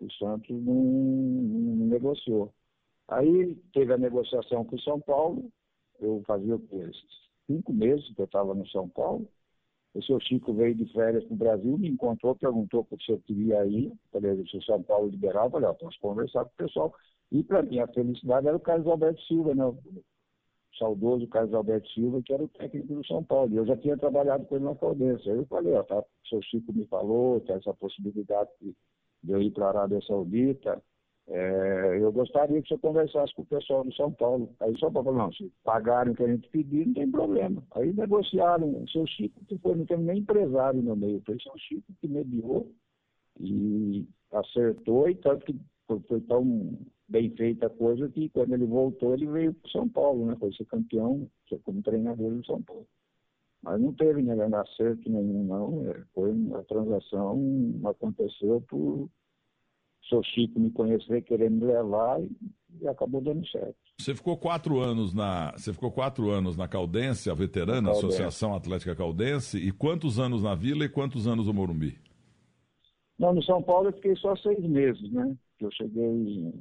o 0.04 0.12
Santos 0.14 0.50
não, 0.50 0.74
não, 0.74 1.88
negociou. 1.88 2.54
Aí 3.08 3.56
teve 3.74 3.94
a 3.94 3.98
negociação 3.98 4.64
com 4.66 4.76
o 4.76 4.82
São 4.82 5.00
Paulo, 5.00 5.52
eu 6.00 6.24
fazia 6.26 6.56
o 6.56 6.60
quê? 6.60 6.90
Cinco 7.48 7.74
meses 7.74 8.14
que 8.14 8.22
eu 8.22 8.26
estava 8.26 8.54
no 8.54 8.68
São 8.68 8.88
Paulo. 8.90 9.28
O 9.94 10.02
seu 10.02 10.20
Chico 10.20 10.54
veio 10.54 10.74
de 10.74 10.92
férias 10.92 11.24
para 11.26 11.34
o 11.34 11.38
Brasil, 11.38 11.78
me 11.78 11.88
encontrou, 11.88 12.36
perguntou 12.36 12.88
se 13.06 13.12
eu 13.12 13.20
queria 13.20 13.64
ir. 13.66 13.92
Falei, 14.12 14.44
se 14.48 14.58
o 14.58 14.64
São 14.64 14.82
Paulo 14.82 15.08
liberar, 15.08 15.46
eu 15.46 15.52
falei, 15.52 15.70
ó, 15.70 15.74
posso 15.74 16.00
conversar 16.00 16.46
com 16.46 16.52
o 16.52 16.66
pessoal. 16.66 16.94
E 17.32 17.44
para 17.44 17.62
mim 17.62 17.80
a 17.80 17.88
felicidade 17.88 18.48
era 18.48 18.58
o 18.58 18.60
Carlos 18.60 18.88
Alberto 18.88 19.22
Silva, 19.24 19.54
né? 19.54 19.66
O 19.66 19.78
saudoso 20.78 21.28
Carlos 21.28 21.54
Alberto 21.54 21.88
Silva, 21.90 22.22
que 22.24 22.34
era 22.34 22.44
o 22.44 22.48
técnico 22.48 22.96
do 22.96 23.06
São 23.06 23.24
Paulo. 23.24 23.54
E 23.54 23.58
eu 23.58 23.66
já 23.66 23.78
tinha 23.78 23.98
trabalhado 23.98 24.46
com 24.46 24.56
ele 24.56 24.66
na 24.66 24.76
Caldense. 24.76 25.30
Aí 25.30 25.38
eu 25.38 25.46
falei, 25.46 25.74
ó, 25.74 25.84
tá, 25.84 26.00
o 26.00 26.28
seu 26.28 26.42
Chico 26.42 26.74
me 26.74 26.88
falou, 26.88 27.40
tem 27.42 27.56
essa 27.56 27.74
possibilidade 27.74 28.50
de 28.62 28.76
de 29.24 29.32
eu 29.32 29.42
ir 29.42 29.52
para 29.52 29.66
a 29.66 29.70
Arábia 29.70 30.02
Saudita, 30.02 30.82
é, 31.28 32.00
eu 32.02 32.12
gostaria 32.12 32.62
que 32.62 32.68
você 32.68 32.78
conversasse 32.78 33.34
com 33.34 33.44
o 33.44 33.46
pessoal 33.46 33.84
de 33.84 33.96
São 33.96 34.12
Paulo. 34.12 34.54
Aí 34.60 34.78
só 34.78 34.90
para 34.90 35.04
falar, 35.04 35.18
não, 35.18 35.32
se 35.32 35.52
pagarem 35.64 36.14
o 36.14 36.16
que 36.16 36.24
a 36.24 36.28
gente 36.28 36.50
pediu, 36.50 36.86
não 36.86 36.94
tem 36.94 37.10
problema. 37.10 37.64
Aí 37.76 37.94
negociaram, 37.94 38.84
o 38.84 38.90
seu 38.90 39.08
Chico, 39.08 39.44
que 39.46 39.58
foi, 39.58 39.76
não 39.76 39.86
tem 39.86 39.98
nem 39.98 40.20
empresário 40.20 40.82
no 40.82 40.96
meio, 40.96 41.22
foi 41.26 41.36
o 41.36 41.42
seu 41.42 41.58
Chico 41.58 41.94
que 42.02 42.08
mediou 42.08 42.70
e 43.40 44.06
acertou, 44.32 45.10
e 45.10 45.16
tanto 45.16 45.46
que 45.46 45.56
foi, 45.88 46.00
foi 46.02 46.22
tão 46.22 46.78
bem 47.08 47.30
feita 47.32 47.68
a 47.68 47.70
coisa 47.70 48.10
que 48.10 48.30
quando 48.30 48.54
ele 48.54 48.66
voltou, 48.66 49.14
ele 49.14 49.28
veio 49.28 49.54
para 49.54 49.72
São 49.72 49.88
Paulo, 49.88 50.26
né? 50.26 50.36
Foi 50.40 50.52
ser 50.54 50.66
campeão, 50.66 51.30
como 51.64 51.82
treinador 51.82 52.38
de 52.38 52.46
São 52.46 52.62
Paulo. 52.62 52.88
Mas 53.62 53.80
não 53.80 53.94
teve 53.94 54.22
né, 54.22 54.36
acerto 54.58 55.10
nenhum, 55.10 55.46
não. 55.46 55.90
É, 55.90 56.04
foi 56.14 56.32
uma 56.32 56.64
transação, 56.66 57.40
aconteceu 57.86 58.62
por 58.68 59.10
seu 60.10 60.24
Chico 60.24 60.60
me 60.60 60.72
conhecer, 60.72 61.22
querer 61.24 61.50
me 61.50 61.66
levar 61.66 62.22
e, 62.22 62.30
e, 62.82 62.88
acabou 62.88 63.22
dando 63.22 63.46
certo. 63.48 63.76
Você 64.00 64.14
ficou 64.14 64.38
quatro 64.38 64.80
anos 64.80 65.14
na, 65.14 65.52
você 65.52 65.72
ficou 65.72 65.92
quatro 65.92 66.30
anos 66.30 66.58
na 66.58 66.68
Caldense, 66.68 67.30
a 67.30 67.34
veterana 67.34 67.92
Caldense. 67.92 68.06
Associação 68.06 68.56
Atlética 68.56 68.96
Caldense, 68.96 69.58
e 69.58 69.72
quantos 69.72 70.20
anos 70.20 70.44
na 70.44 70.56
Vila 70.56 70.86
e 70.86 70.90
quantos 70.90 71.28
anos 71.28 71.48
no 71.48 71.54
Morumbi? 71.54 71.98
Não, 73.18 73.34
no 73.34 73.44
São 73.44 73.62
Paulo 73.62 73.90
eu 73.90 73.94
fiquei 73.94 74.16
só 74.16 74.36
seis 74.36 74.60
meses, 74.60 75.12
né? 75.12 75.36
Eu 75.60 75.72
cheguei 75.72 76.52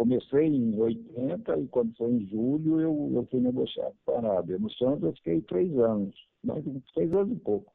comecei 0.00 0.46
em 0.46 0.80
80 0.80 1.58
e 1.58 1.66
quando 1.68 1.94
foi 1.94 2.10
em 2.10 2.26
julho 2.26 2.80
eu, 2.80 3.10
eu 3.14 3.28
fui 3.30 3.38
negociado 3.38 3.94
para 4.06 4.14
a 4.14 4.32
Arábia. 4.32 4.58
No 4.58 4.70
Santos 4.72 5.02
eu 5.02 5.12
fiquei 5.12 5.42
três 5.42 5.76
anos, 5.78 6.14
mas 6.42 6.64
três 6.94 7.12
anos 7.12 7.36
e 7.36 7.40
pouco. 7.40 7.70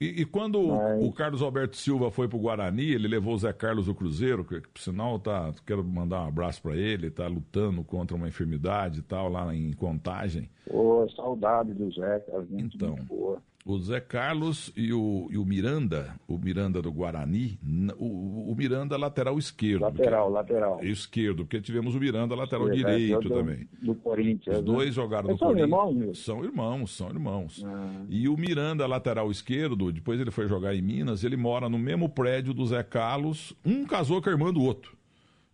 E, 0.00 0.22
e 0.22 0.24
quando 0.24 0.68
mas... 0.68 1.02
o 1.02 1.12
Carlos 1.12 1.42
Alberto 1.42 1.76
Silva 1.76 2.10
foi 2.10 2.28
para 2.28 2.36
o 2.36 2.40
Guarani, 2.40 2.92
ele 2.92 3.08
levou 3.08 3.34
o 3.34 3.38
Zé 3.38 3.52
Carlos 3.52 3.86
do 3.86 3.94
Cruzeiro, 3.94 4.44
que, 4.44 4.60
por 4.60 4.80
sinal 4.80 5.18
tá, 5.18 5.52
quero 5.66 5.82
mandar 5.82 6.22
um 6.22 6.28
abraço 6.28 6.62
para 6.62 6.76
ele, 6.76 7.08
está 7.08 7.26
lutando 7.26 7.82
contra 7.82 8.16
uma 8.16 8.28
enfermidade 8.28 9.00
e 9.00 9.02
tal 9.02 9.28
lá 9.28 9.52
em 9.52 9.72
Contagem. 9.72 10.48
Pô, 10.70 11.08
saudade 11.16 11.74
do 11.74 11.90
Zé, 11.92 12.20
cara, 12.20 12.46
então, 12.52 12.94
boa. 13.08 13.42
O 13.68 13.78
Zé 13.78 14.00
Carlos 14.00 14.72
e 14.74 14.94
o, 14.94 15.28
e 15.30 15.36
o 15.36 15.44
Miranda, 15.44 16.18
o 16.26 16.38
Miranda 16.38 16.80
do 16.80 16.90
Guarani, 16.90 17.60
o, 17.98 18.50
o 18.50 18.54
Miranda 18.56 18.96
lateral 18.96 19.38
esquerdo. 19.38 19.82
Lateral, 19.82 20.32
porque, 20.32 20.52
lateral. 20.54 20.82
Esquerdo, 20.82 21.44
porque 21.44 21.60
tivemos 21.60 21.94
o 21.94 22.00
Miranda 22.00 22.34
lateral 22.34 22.70
direito 22.70 23.26
é, 23.26 23.28
também. 23.28 23.68
Do 23.82 23.94
Corinthians. 23.94 24.56
Os 24.56 24.64
dois 24.64 24.88
né? 24.88 24.92
jogaram 24.92 25.28
no 25.28 25.36
são 25.36 25.48
Corinthians. 25.48 25.70
Irmãos, 25.70 26.18
são 26.18 26.44
irmãos, 26.44 26.96
são 26.96 27.10
irmãos. 27.10 27.62
Ah. 27.62 28.06
E 28.08 28.26
o 28.26 28.38
Miranda, 28.38 28.86
lateral 28.86 29.30
esquerdo, 29.30 29.92
depois 29.92 30.18
ele 30.18 30.30
foi 30.30 30.48
jogar 30.48 30.74
em 30.74 30.80
Minas, 30.80 31.22
ele 31.22 31.36
mora 31.36 31.68
no 31.68 31.78
mesmo 31.78 32.08
prédio 32.08 32.54
do 32.54 32.64
Zé 32.64 32.82
Carlos, 32.82 33.54
um 33.66 33.84
casou 33.84 34.22
com 34.22 34.30
a 34.30 34.32
irmã 34.32 34.50
do 34.50 34.62
outro. 34.62 34.97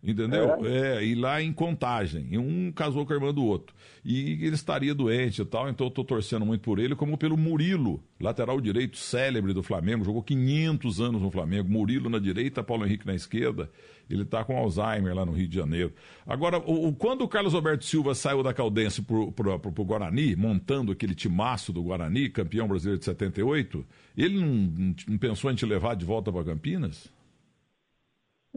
Entendeu? 0.05 0.65
É. 0.65 0.97
é. 0.97 1.05
e 1.05 1.15
lá 1.15 1.41
em 1.41 1.51
contagem. 1.51 2.37
Um 2.37 2.71
casou 2.71 3.05
com 3.05 3.13
a 3.13 3.15
irmã 3.15 3.33
do 3.33 3.43
outro. 3.43 3.75
E 4.03 4.33
ele 4.45 4.53
estaria 4.53 4.93
doente 4.93 5.41
e 5.41 5.45
tal, 5.45 5.67
então 5.67 5.87
eu 5.87 5.91
tô 5.91 6.03
torcendo 6.03 6.45
muito 6.45 6.61
por 6.61 6.77
ele, 6.77 6.95
como 6.95 7.17
pelo 7.17 7.35
Murilo, 7.35 8.03
lateral 8.19 8.61
direito 8.61 8.97
célebre 8.97 9.51
do 9.51 9.63
Flamengo, 9.63 10.05
jogou 10.05 10.21
500 10.21 11.01
anos 11.01 11.21
no 11.23 11.31
Flamengo. 11.31 11.67
Murilo 11.67 12.07
na 12.07 12.19
direita, 12.19 12.63
Paulo 12.63 12.85
Henrique 12.85 13.07
na 13.07 13.15
esquerda. 13.15 13.69
Ele 14.07 14.21
está 14.21 14.43
com 14.43 14.55
Alzheimer 14.55 15.15
lá 15.15 15.25
no 15.25 15.31
Rio 15.31 15.47
de 15.47 15.55
Janeiro. 15.55 15.91
Agora, 16.27 16.59
o, 16.59 16.93
quando 16.93 17.23
o 17.23 17.27
Carlos 17.27 17.55
Alberto 17.55 17.83
Silva 17.83 18.13
saiu 18.13 18.43
da 18.43 18.53
Caldense 18.53 19.01
pro, 19.01 19.31
pro, 19.31 19.59
pro, 19.59 19.71
pro 19.71 19.83
Guarani, 19.83 20.35
montando 20.35 20.91
aquele 20.91 21.15
timaço 21.15 21.73
do 21.73 21.81
Guarani, 21.81 22.29
campeão 22.29 22.67
brasileiro 22.67 22.99
de 22.99 23.05
78, 23.05 23.83
ele 24.15 24.39
não, 24.39 24.93
não 25.07 25.17
pensou 25.17 25.49
em 25.51 25.55
te 25.55 25.65
levar 25.65 25.95
de 25.95 26.05
volta 26.05 26.31
para 26.31 26.43
Campinas? 26.43 27.11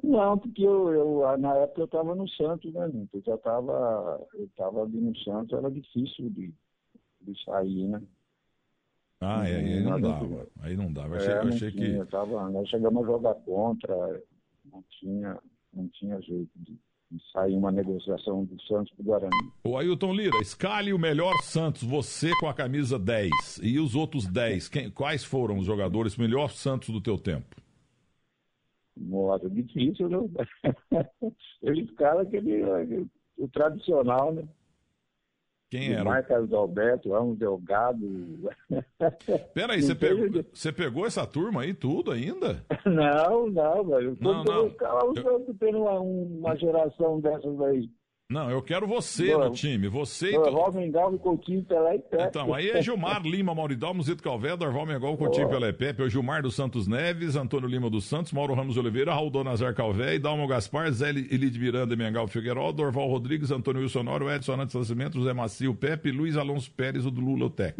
Não, 0.02 0.38
porque 0.38 0.62
eu, 0.62 0.92
eu 0.92 1.38
na 1.38 1.54
época 1.56 1.80
eu 1.80 1.84
estava 1.86 2.14
no 2.14 2.28
Santos, 2.28 2.72
né, 2.72 2.90
Eu 3.12 3.22
já 3.22 3.34
estava 3.34 4.26
eu 4.34 4.48
tava 4.56 4.82
ali 4.82 5.00
no 5.00 5.16
Santos, 5.18 5.58
era 5.58 5.70
difícil 5.70 6.30
de, 6.30 6.52
de 7.20 7.44
sair, 7.44 7.88
né? 7.88 8.02
Ah, 9.20 9.48
é, 9.48 9.56
aí 9.56 9.80
não 9.82 10.00
dava. 10.00 10.48
Aí 10.60 10.76
não 10.76 10.92
dava. 10.92 11.16
Eu 11.16 11.16
achei, 11.16 11.32
é, 11.32 11.36
eu 11.36 11.48
achei 11.48 11.70
tinha, 11.72 12.04
que. 12.04 12.10
Tava, 12.10 12.50
nós 12.50 12.68
chegamos 12.68 13.02
a 13.02 13.06
jogar 13.06 13.34
contra, 13.34 14.22
não 14.70 14.84
tinha, 15.00 15.38
não 15.74 15.88
tinha 15.88 16.20
jeito 16.20 16.50
de, 16.54 16.78
de 17.10 17.32
sair 17.32 17.54
uma 17.54 17.72
negociação 17.72 18.44
do 18.44 18.60
Santos 18.62 18.92
para 18.92 19.02
o 19.02 19.04
Guarani. 19.04 19.52
O 19.64 19.76
Ailton 19.76 20.14
Lira, 20.14 20.38
escale 20.40 20.92
o 20.92 20.98
melhor 20.98 21.34
Santos, 21.42 21.82
você 21.82 22.30
com 22.38 22.48
a 22.48 22.54
camisa 22.54 22.96
10. 22.96 23.30
E 23.60 23.80
os 23.80 23.96
outros 23.96 24.24
10, 24.26 24.68
quem, 24.68 24.90
quais 24.90 25.24
foram 25.24 25.58
os 25.58 25.66
jogadores 25.66 26.16
melhor 26.16 26.50
Santos 26.50 26.90
do 26.90 27.00
teu 27.00 27.18
tempo? 27.18 27.56
Nossa, 29.00 29.48
difícil, 29.48 30.08
né? 30.08 30.18
Ele 31.62 31.82
escala 31.82 32.22
aquele, 32.22 32.62
aquele, 32.62 33.06
o 33.38 33.48
tradicional, 33.48 34.32
né? 34.32 34.44
Quem 35.70 35.92
era? 35.92 36.04
Marcos 36.04 36.52
Alberto, 36.52 37.12
Ramos 37.12 37.38
Delgado. 37.38 38.00
Peraí, 39.52 39.82
você 39.82 39.94
pegou, 39.94 40.44
você 40.50 40.72
pegou 40.72 41.06
essa 41.06 41.26
turma 41.26 41.62
aí 41.62 41.74
tudo 41.74 42.10
ainda? 42.10 42.64
Não, 42.86 43.50
não, 43.50 43.84
velho. 43.84 44.16
Não, 44.18 44.44
não. 44.44 44.66
Eu... 45.14 45.56
tendo 45.60 45.82
uma, 45.82 46.00
uma 46.00 46.56
geração 46.56 47.20
dessas 47.20 47.60
aí. 47.60 47.90
Não, 48.30 48.50
eu 48.50 48.60
quero 48.60 48.86
você 48.86 49.34
no 49.34 49.50
time. 49.52 49.88
Você 49.88 50.28
e 50.28 50.32
Dorval, 50.32 50.70
Mengal, 50.70 51.18
Coutinho, 51.18 51.64
Pelé 51.64 51.94
e 51.94 51.98
Pepe. 51.98 52.24
Então, 52.24 52.52
aí 52.52 52.68
é 52.68 52.82
Gilmar 52.82 53.22
Lima, 53.22 53.54
Mauridal, 53.54 53.94
Musito 53.94 54.22
Calvé, 54.22 54.54
Dorval, 54.54 54.84
Mengal, 54.84 55.16
Coutinho. 55.16 55.48
Pelé 55.48 55.70
e 55.70 55.72
Pepe. 55.72 56.02
É 56.02 56.04
o 56.04 56.10
Gilmar 56.10 56.42
dos 56.42 56.54
Santos 56.54 56.86
Neves, 56.86 57.36
Antônio 57.36 57.66
Lima 57.66 57.88
dos 57.88 58.04
Santos, 58.04 58.30
Mauro 58.30 58.52
Ramos 58.52 58.76
Oliveira, 58.76 59.14
Raul 59.14 59.32
Nazar 59.42 59.74
Calvé, 59.74 60.18
Dalmo 60.18 60.46
Gaspar, 60.46 60.92
Zé 60.92 61.08
Elide 61.08 61.58
Miranda, 61.58 61.96
Mengal 61.96 62.28
Figueiró, 62.28 62.70
Dorval 62.70 63.08
Rodrigues, 63.08 63.50
Antônio 63.50 63.80
Wilson 63.80 64.02
Noro, 64.02 64.30
Edson 64.30 64.60
Antes 64.60 64.74
Nascimento, 64.74 65.18
José 65.18 65.32
Macio, 65.32 65.74
Pepe, 65.74 66.10
Luiz 66.10 66.36
Alonso 66.36 66.70
Pérez, 66.70 67.06
o 67.06 67.10
do 67.10 67.22
Lula, 67.22 67.46
o 67.46 67.50
Tec. 67.50 67.76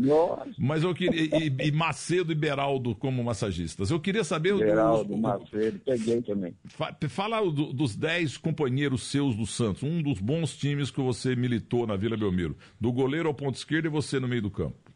Mas 0.59 0.83
eu 0.83 0.95
queria... 0.95 1.21
E, 1.21 1.53
e, 1.69 1.71
Macedo 1.71 2.33
e 2.33 2.35
Beraldo 2.35 2.95
como 2.95 3.23
massagistas. 3.23 3.91
Eu 3.91 4.01
queria 4.01 4.25
saber... 4.25 4.57
Beraldo, 4.57 5.13
os, 5.13 5.21
Macedo, 5.21 5.79
peguei 5.85 6.23
também. 6.23 6.55
Fala 7.11 7.39
do, 7.43 7.71
dos 7.71 7.95
dez 7.95 8.39
companheiros 8.39 9.03
seus 9.11 9.37
do 9.37 9.45
Santos, 9.45 9.83
um 9.83 10.01
dos 10.01 10.19
bons 10.19 10.38
times 10.47 10.91
que 10.91 11.01
você 11.01 11.35
militou 11.35 11.87
na 11.87 11.97
Vila 11.97 12.17
Belmiro? 12.17 12.57
Do 12.81 12.93
goleiro 12.93 13.29
ao 13.29 13.35
ponto 13.35 13.55
esquerdo 13.55 13.87
e 13.87 13.89
você 13.89 14.21
no 14.21 14.29
meio 14.29 14.43
do 14.43 14.51
campo? 14.51 14.89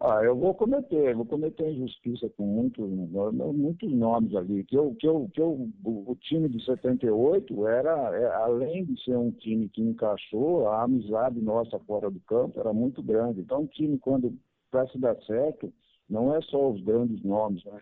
Ah, 0.00 0.22
eu 0.22 0.36
vou 0.36 0.54
cometer, 0.54 1.12
vou 1.16 1.26
cometer 1.26 1.72
injustiça 1.72 2.28
com 2.36 2.46
muitos, 2.46 2.88
muitos 2.88 3.92
nomes 3.92 4.32
ali. 4.36 4.62
Que 4.62 4.76
eu, 4.76 4.94
que 4.94 5.08
eu, 5.08 5.28
que 5.34 5.40
eu, 5.40 5.68
o, 5.84 6.16
time 6.20 6.48
de 6.48 6.64
78 6.64 7.66
era, 7.66 8.16
é, 8.16 8.26
além 8.36 8.84
de 8.84 9.02
ser 9.02 9.16
um 9.16 9.32
time 9.32 9.68
que 9.68 9.82
encaixou, 9.82 10.68
a 10.68 10.84
amizade 10.84 11.40
nossa 11.40 11.80
fora 11.80 12.08
do 12.08 12.20
campo 12.20 12.60
era 12.60 12.72
muito 12.72 13.02
grande. 13.02 13.40
Então, 13.40 13.62
um 13.62 13.66
time, 13.66 13.98
quando 13.98 14.38
para 14.70 14.86
se 14.86 14.98
dar 14.98 15.16
certo, 15.22 15.72
não 16.08 16.32
é 16.32 16.40
só 16.42 16.70
os 16.70 16.80
grandes 16.82 17.20
nomes, 17.24 17.64
né? 17.64 17.80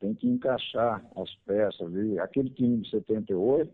Tem 0.00 0.14
que 0.14 0.28
encaixar 0.28 1.02
as 1.16 1.34
peças. 1.46 1.90
Aquele 2.20 2.50
time 2.50 2.82
de 2.82 2.90
78 2.90 3.72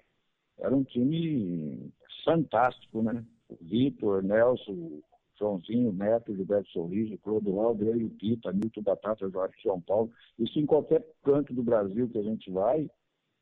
era 0.59 0.77
um 0.77 0.85
time 0.85 1.93
fantástico, 2.23 3.03
né? 3.03 3.25
O 3.49 3.57
Vitor, 3.61 4.23
Nelson, 4.23 5.01
Joãozinho, 5.39 5.93
Neto, 5.93 6.35
Gilberto 6.35 6.69
Sorriso, 6.71 7.19
Clodoaldo, 7.19 7.85
eu 7.85 7.97
e 7.97 8.05
o 8.05 8.11
Pita, 8.11 8.53
Milton 8.53 8.83
Batata, 8.83 9.29
Jorge 9.31 9.55
São 9.63 9.81
Paulo. 9.81 10.11
Isso 10.39 10.59
em 10.59 10.67
qualquer 10.67 11.05
canto 11.25 11.53
do 11.55 11.63
Brasil 11.63 12.09
que 12.09 12.19
a 12.19 12.23
gente 12.23 12.51
vai, 12.51 12.89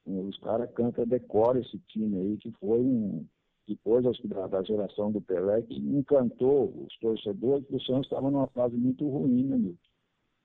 os 0.07 0.39
caras 0.39 0.71
cantam, 0.73 1.07
decora 1.07 1.61
esse 1.61 1.79
time 1.89 2.19
aí, 2.19 2.37
que 2.39 2.51
foi 2.53 2.81
um. 2.81 3.27
Depois 3.67 4.03
da, 4.03 4.47
da 4.47 4.63
geração 4.63 5.13
do 5.13 5.21
Pelé, 5.21 5.61
que 5.61 5.77
encantou 5.77 6.73
os 6.87 6.97
torcedores, 6.99 7.67
porque 7.67 7.77
o 7.77 7.87
Santos 7.87 8.07
estava 8.07 8.31
numa 8.31 8.47
fase 8.47 8.75
muito 8.75 9.07
ruim, 9.07 9.45
né, 9.45 9.59
Milton? 9.59 9.88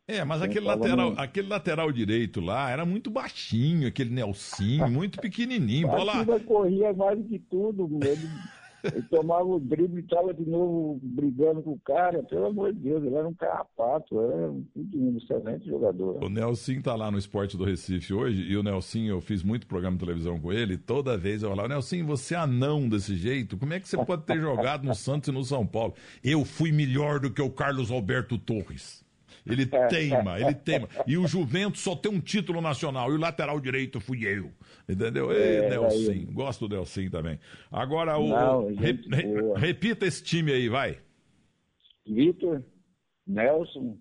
É, 0.06 0.24
mas 0.26 0.42
aquele 0.42 0.66
lateral, 0.66 1.14
aquele 1.16 1.48
lateral 1.48 1.90
direito 1.92 2.42
lá 2.42 2.70
era 2.70 2.86
muito 2.86 3.10
baixinho, 3.10 3.88
aquele 3.88 4.10
Nelsinho, 4.10 4.88
muito 4.92 5.20
pequenininho. 5.20 5.88
Bola... 5.88 6.26
corria 6.42 6.92
mais 6.92 7.18
do 7.18 7.24
que 7.24 7.40
tudo, 7.40 7.90
ele, 8.06 8.30
ele 8.84 9.02
tomava 9.04 9.46
o 9.46 9.62
drible 9.62 10.02
e 10.02 10.04
estava 10.04 10.34
de 10.34 10.46
novo 10.46 11.00
brigando 11.02 11.64
com 11.64 11.72
o 11.72 11.80
cara. 11.80 12.22
Pelo 12.24 12.48
amor 12.48 12.74
de 12.74 12.82
Deus, 12.82 13.02
ele 13.02 13.16
era 13.16 13.26
um 13.26 13.34
carrapato, 13.34 14.20
era 14.20 14.52
um, 14.52 14.66
um 14.76 15.18
excelente 15.18 15.68
jogador. 15.68 16.22
O 16.22 16.28
Nelson 16.28 16.82
tá 16.82 16.96
lá 16.96 17.10
no 17.10 17.18
Esporte 17.18 17.56
do 17.56 17.64
Recife 17.64 18.14
hoje, 18.14 18.42
e 18.44 18.58
o 18.58 18.64
Nelson, 18.64 19.06
eu 19.06 19.22
fiz 19.22 19.42
muito 19.42 19.66
programa 19.66 19.96
de 19.96 20.04
televisão 20.04 20.38
com 20.38 20.52
ele, 20.52 20.78
toda 20.78 21.18
vez 21.18 21.44
eu 21.44 21.50
falava, 21.50 21.70
Nelson, 21.70 22.06
você 22.06 22.36
é 22.36 22.40
anão 22.40 22.90
desse 22.90 23.16
jeito, 23.16 23.58
como 23.58 23.74
é 23.74 23.80
que 23.80 23.88
você 23.88 23.96
pode 24.04 24.24
ter 24.24 24.42
jogado 24.42 24.84
no 24.84 24.94
Santos 24.94 25.30
e 25.30 25.32
no 25.32 25.46
São 25.46 25.66
Paulo? 25.66 25.94
Eu 26.22 26.44
fui 26.44 26.74
melhor 26.74 27.22
do 27.22 27.32
que 27.32 27.42
o 27.42 27.50
Carlos 27.50 27.90
Alberto 27.90 28.38
Torres. 28.38 29.03
Ele 29.46 29.66
teima, 29.66 30.40
ele 30.40 30.54
teima. 30.54 30.88
E 31.06 31.18
o 31.18 31.28
Juventus 31.28 31.82
só 31.82 31.96
tem 31.96 32.12
um 32.12 32.20
título 32.20 32.62
nacional. 32.62 33.12
E 33.12 33.16
o 33.16 33.20
lateral 33.20 33.60
direito 33.60 34.00
fui 34.00 34.26
eu. 34.26 34.52
Entendeu? 34.88 35.32
É, 35.32 35.70
Nelson. 35.70 36.32
Gosto 36.32 36.68
do 36.68 36.76
Nelson 36.76 37.10
também. 37.10 37.40
Agora, 37.72 38.18
o, 38.18 38.28
Não, 38.30 38.68
re, 38.68 38.92
re, 38.92 39.54
repita 39.58 40.06
esse 40.06 40.24
time 40.24 40.52
aí, 40.52 40.70
vai. 40.70 40.98
Vitor, 42.06 42.64
Nelson, 43.28 43.98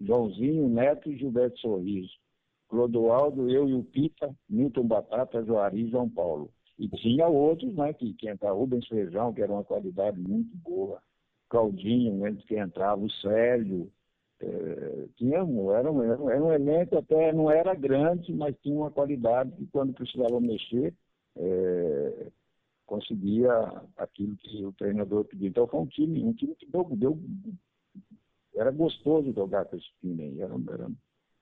Joãozinho, 0.00 0.68
Neto 0.68 1.10
e 1.10 1.16
Gilberto 1.16 1.58
Sorriso. 1.60 2.10
Clodoaldo, 2.68 3.48
eu 3.48 3.68
e 3.68 3.74
o 3.74 3.84
Pita, 3.84 4.34
Milton 4.48 4.86
Batata, 4.86 5.44
Joari 5.44 5.82
e 5.82 5.90
João 5.90 6.08
Paulo. 6.08 6.50
E 6.78 6.88
tinha 6.88 7.26
outros, 7.26 7.74
né, 7.74 7.92
que, 7.92 8.12
que 8.14 8.30
entravam, 8.30 8.58
Rubens 8.58 8.86
Feijão, 8.86 9.32
que 9.32 9.40
era 9.40 9.52
uma 9.52 9.64
qualidade 9.64 10.20
muito 10.20 10.54
boa. 10.56 11.00
Claudinho, 11.48 12.18
né, 12.18 12.36
que 12.46 12.58
entrava, 12.58 13.00
o 13.00 13.10
Célio, 13.10 13.90
é, 14.40 15.06
tínhamos, 15.16 15.72
era 15.74 15.90
um, 15.90 16.02
era 16.02 16.42
um 16.42 16.52
elenco 16.52 16.98
até, 16.98 17.32
não 17.32 17.50
era 17.50 17.74
grande, 17.74 18.32
mas 18.32 18.56
tinha 18.62 18.76
uma 18.76 18.90
qualidade 18.90 19.50
que 19.52 19.66
quando 19.66 19.94
precisava 19.94 20.40
mexer, 20.40 20.94
é, 21.36 22.30
conseguia 22.86 23.50
aquilo 23.96 24.36
que 24.36 24.64
o 24.64 24.72
treinador 24.72 25.24
pedia. 25.24 25.48
Então 25.48 25.66
foi 25.66 25.80
um 25.80 25.86
time, 25.86 26.24
um 26.24 26.32
time 26.32 26.54
que 26.54 26.66
deu, 26.66 26.84
deu 26.92 27.18
era 28.54 28.70
gostoso 28.70 29.32
jogar 29.32 29.66
com 29.66 29.76
esse 29.76 29.90
time 30.00 30.22
aí. 30.22 30.40
Era, 30.40 30.54
era, 30.70 30.90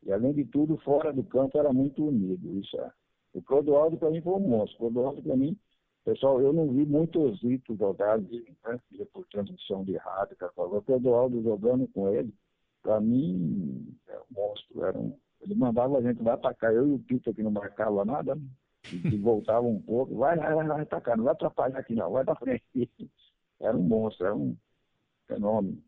e 0.05 0.13
além 0.13 0.33
de 0.33 0.45
tudo, 0.45 0.77
fora 0.79 1.13
do 1.13 1.23
campo 1.25 1.59
era 1.59 1.73
muito 1.73 2.07
unido. 2.07 2.59
Isso 2.59 2.79
é. 2.81 2.91
O 3.33 3.43
Clodoaldo 3.43 3.97
para 3.97 4.11
mim 4.11 4.21
foi 4.21 4.35
um 4.35 4.41
monstro. 4.41 4.77
O 4.77 4.79
Clodoaldo 4.91 5.23
para 5.23 5.37
mim, 5.37 5.57
pessoal, 6.05 6.41
eu 6.41 6.53
não 6.53 6.71
vi 6.73 6.85
muitos 6.85 7.41
ritos 7.43 7.79
jogados 7.79 8.29
né, 8.31 8.81
por 9.13 9.27
transmissão 9.27 9.85
de 9.85 9.97
rádio. 9.97 10.37
O 10.57 10.83
Clodoaldo 10.83 11.43
jogando 11.43 11.89
com 11.89 12.09
ele, 12.09 12.33
para 12.85 13.01
mim, 13.01 13.97
é 14.09 14.17
um 14.17 14.25
monstro. 14.31 14.85
Era 14.85 14.97
um... 14.97 15.17
Ele 15.41 15.55
mandava 15.57 15.99
a 15.99 16.03
gente 16.03 16.23
lá 16.23 16.35
atacar. 16.35 16.73
Eu 16.73 16.87
e 16.89 16.93
o 16.93 16.99
Pito 16.99 17.35
que 17.35 17.43
não 17.43 17.51
marcava 17.51 18.05
nada, 18.05 18.37
né? 18.37 18.43
e, 18.93 19.17
voltava 19.17 19.67
um 19.67 19.81
pouco. 19.81 20.15
Vai, 20.17 20.37
vai, 20.37 20.55
vai, 20.55 20.67
vai 20.69 20.83
atacar, 20.83 21.17
não 21.17 21.25
vai 21.25 21.33
atrapalhar 21.33 21.79
aqui 21.79 21.95
não, 21.95 22.13
vai 22.13 22.25
pra 22.25 22.37
frente. 22.37 22.63
Era 23.61 23.77
um 23.77 23.83
monstro, 23.83 24.27
era 24.27 24.37
um, 24.37 24.57
fenômeno. 25.27 25.79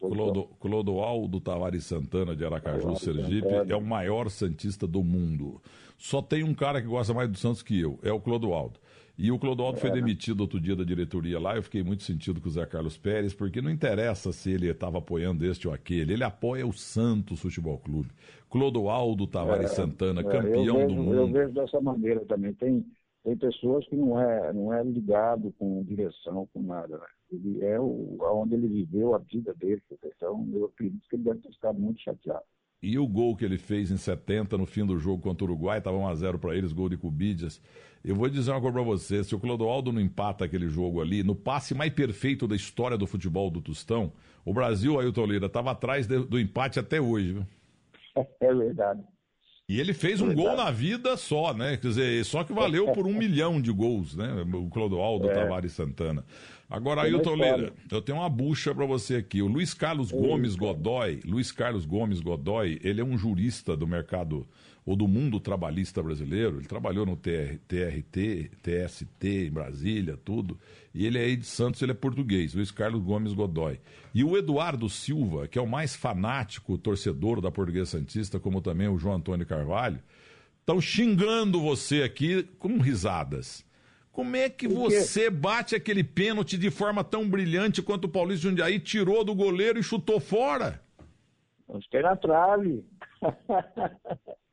Clodo, 0.00 0.48
Clodoaldo 0.58 1.40
Tavares 1.40 1.84
Santana, 1.84 2.34
de 2.34 2.44
Aracaju, 2.44 2.96
Sergipe, 2.96 3.48
Santana. 3.48 3.72
é 3.72 3.76
o 3.76 3.82
maior 3.82 4.30
Santista 4.30 4.86
do 4.86 5.02
mundo. 5.02 5.60
Só 5.98 6.20
tem 6.20 6.42
um 6.42 6.54
cara 6.54 6.80
que 6.80 6.88
gosta 6.88 7.14
mais 7.14 7.30
do 7.30 7.38
Santos 7.38 7.62
que 7.62 7.78
eu, 7.78 7.98
é 8.02 8.12
o 8.12 8.20
Clodoaldo. 8.20 8.80
E 9.18 9.32
o 9.32 9.38
Clodoaldo 9.38 9.78
é. 9.78 9.80
foi 9.80 9.90
demitido 9.90 10.40
outro 10.40 10.60
dia 10.60 10.76
da 10.76 10.84
diretoria 10.84 11.40
lá. 11.40 11.56
Eu 11.56 11.62
fiquei 11.62 11.82
muito 11.82 12.02
sentido 12.02 12.40
com 12.40 12.48
o 12.48 12.50
Zé 12.50 12.66
Carlos 12.66 12.98
Pérez, 12.98 13.32
porque 13.32 13.62
não 13.62 13.70
interessa 13.70 14.30
se 14.30 14.50
ele 14.50 14.68
estava 14.68 14.98
apoiando 14.98 15.44
este 15.46 15.66
ou 15.66 15.72
aquele. 15.72 16.12
Ele 16.12 16.24
apoia 16.24 16.66
o 16.66 16.72
Santos 16.72 17.40
Futebol 17.40 17.78
Clube. 17.78 18.10
Clodoaldo 18.50 19.26
Tavares 19.26 19.78
é, 19.78 19.86
Vejo, 20.22 20.28
campeão 20.28 20.86
do 20.86 20.94
mundo. 20.94 21.14
Eu 21.14 21.28
vejo 21.28 21.52
dessa 21.52 21.80
maneira 21.80 22.24
também. 22.26 22.52
Tem, 22.54 22.84
tem 23.24 23.36
pessoas 23.36 23.86
que 23.88 23.96
não 23.96 24.20
é, 24.20 24.52
não 24.52 24.72
é 24.72 24.82
ligado 24.84 25.52
com 25.58 25.82
direção, 25.84 26.46
com 26.52 26.62
nada. 26.62 26.98
Né? 26.98 27.06
Ele 27.32 27.64
é 27.64 27.80
o, 27.80 28.18
onde 28.20 28.54
ele 28.54 28.68
viveu 28.68 29.14
a 29.14 29.18
vida 29.18 29.54
dele. 29.54 29.82
Então, 30.04 30.46
eu 30.52 30.66
acredito 30.66 31.08
que 31.08 31.16
ele 31.16 31.24
deve 31.24 31.40
ter 31.40 31.52
ficado 31.52 31.78
muito 31.78 32.00
chateado. 32.00 32.44
E 32.82 32.98
o 32.98 33.06
gol 33.06 33.34
que 33.36 33.44
ele 33.44 33.58
fez 33.58 33.90
em 33.90 33.96
70, 33.96 34.56
no 34.58 34.66
fim 34.66 34.84
do 34.84 34.98
jogo 34.98 35.22
contra 35.22 35.44
o 35.44 35.48
Uruguai, 35.48 35.78
estava 35.78 35.96
1x0 35.96 36.38
para 36.38 36.54
eles, 36.56 36.72
gol 36.72 36.88
de 36.88 36.96
Cubidias. 36.96 37.60
Eu 38.04 38.14
vou 38.14 38.28
dizer 38.28 38.52
uma 38.52 38.60
coisa 38.60 38.74
para 38.74 38.82
você: 38.82 39.24
se 39.24 39.34
o 39.34 39.40
Clodoaldo 39.40 39.92
não 39.92 40.00
empata 40.00 40.44
aquele 40.44 40.68
jogo 40.68 41.00
ali, 41.00 41.22
no 41.22 41.34
passe 41.34 41.74
mais 41.74 41.92
perfeito 41.92 42.46
da 42.46 42.54
história 42.54 42.96
do 42.96 43.06
futebol 43.06 43.50
do 43.50 43.60
Tostão, 43.60 44.12
o 44.44 44.52
Brasil, 44.52 45.00
Ailton 45.00 45.26
Lira, 45.26 45.46
estava 45.46 45.72
atrás 45.72 46.06
do 46.06 46.38
empate 46.38 46.78
até 46.78 47.00
hoje, 47.00 47.32
viu? 47.32 47.46
É 48.40 48.54
verdade. 48.54 49.04
E 49.68 49.80
ele 49.80 49.92
fez 49.92 50.20
um 50.20 50.32
gol 50.32 50.56
na 50.56 50.70
vida 50.70 51.16
só, 51.16 51.52
né? 51.52 51.76
Quer 51.76 51.88
dizer, 51.88 52.24
só 52.24 52.44
que 52.44 52.52
valeu 52.52 52.92
por 52.92 53.04
um 53.04 53.12
milhão 53.18 53.60
de 53.60 53.72
gols, 53.72 54.14
né? 54.14 54.44
O 54.54 54.68
Clodoaldo 54.68 55.28
é. 55.28 55.34
Tavares 55.34 55.72
Santana. 55.72 56.24
Agora, 56.70 57.02
Ailton 57.02 57.34
Lira, 57.34 57.72
eu 57.90 58.00
tenho 58.00 58.18
uma 58.18 58.28
bucha 58.28 58.72
para 58.72 58.86
você 58.86 59.16
aqui. 59.16 59.42
O 59.42 59.48
Luiz 59.48 59.74
Carlos 59.74 60.12
Gomes 60.12 60.54
Godoy, 60.54 61.20
Luiz 61.24 61.50
Carlos 61.50 61.84
Gomes 61.84 62.20
Godoy, 62.20 62.80
ele 62.82 63.00
é 63.00 63.04
um 63.04 63.18
jurista 63.18 63.76
do 63.76 63.88
mercado 63.88 64.46
ou 64.86 64.94
do 64.94 65.08
mundo 65.08 65.40
trabalhista 65.40 66.00
brasileiro. 66.00 66.58
Ele 66.58 66.68
trabalhou 66.68 67.04
no 67.04 67.16
TR, 67.16 67.58
TRT, 67.66 68.52
TST 68.62 69.46
em 69.48 69.50
Brasília, 69.50 70.16
tudo. 70.16 70.56
E 70.94 71.04
ele 71.04 71.18
é 71.18 71.22
aí 71.22 71.36
de 71.36 71.44
Santos, 71.44 71.82
ele 71.82 71.90
é 71.90 71.94
português, 71.94 72.54
Luiz 72.54 72.70
Carlos 72.70 73.02
Gomes 73.02 73.32
Godoy. 73.32 73.80
E 74.14 74.22
o 74.22 74.36
Eduardo 74.36 74.88
Silva, 74.88 75.48
que 75.48 75.58
é 75.58 75.62
o 75.62 75.66
mais 75.66 75.96
fanático 75.96 76.78
torcedor 76.78 77.40
da 77.40 77.50
Portuguesa 77.50 77.98
Santista, 77.98 78.38
como 78.38 78.62
também 78.62 78.86
o 78.86 78.96
João 78.96 79.16
Antônio 79.16 79.44
Carvalho, 79.44 79.98
estão 80.60 80.80
xingando 80.80 81.60
você 81.60 82.04
aqui 82.04 82.44
com 82.58 82.78
risadas. 82.78 83.66
Como 84.12 84.34
é 84.34 84.48
que 84.48 84.66
você 84.66 85.28
bate 85.28 85.74
aquele 85.74 86.02
pênalti 86.02 86.56
de 86.56 86.70
forma 86.70 87.04
tão 87.04 87.28
brilhante 87.28 87.82
quanto 87.82 88.04
o 88.04 88.08
Paulista 88.08 88.48
Jundiaí 88.48 88.78
tirou 88.78 89.22
do 89.22 89.34
goleiro 89.34 89.78
e 89.78 89.82
chutou 89.82 90.18
fora? 90.18 90.80
Acho 91.68 91.90
que 91.90 91.96
era 91.96 92.16
trave. 92.16 92.82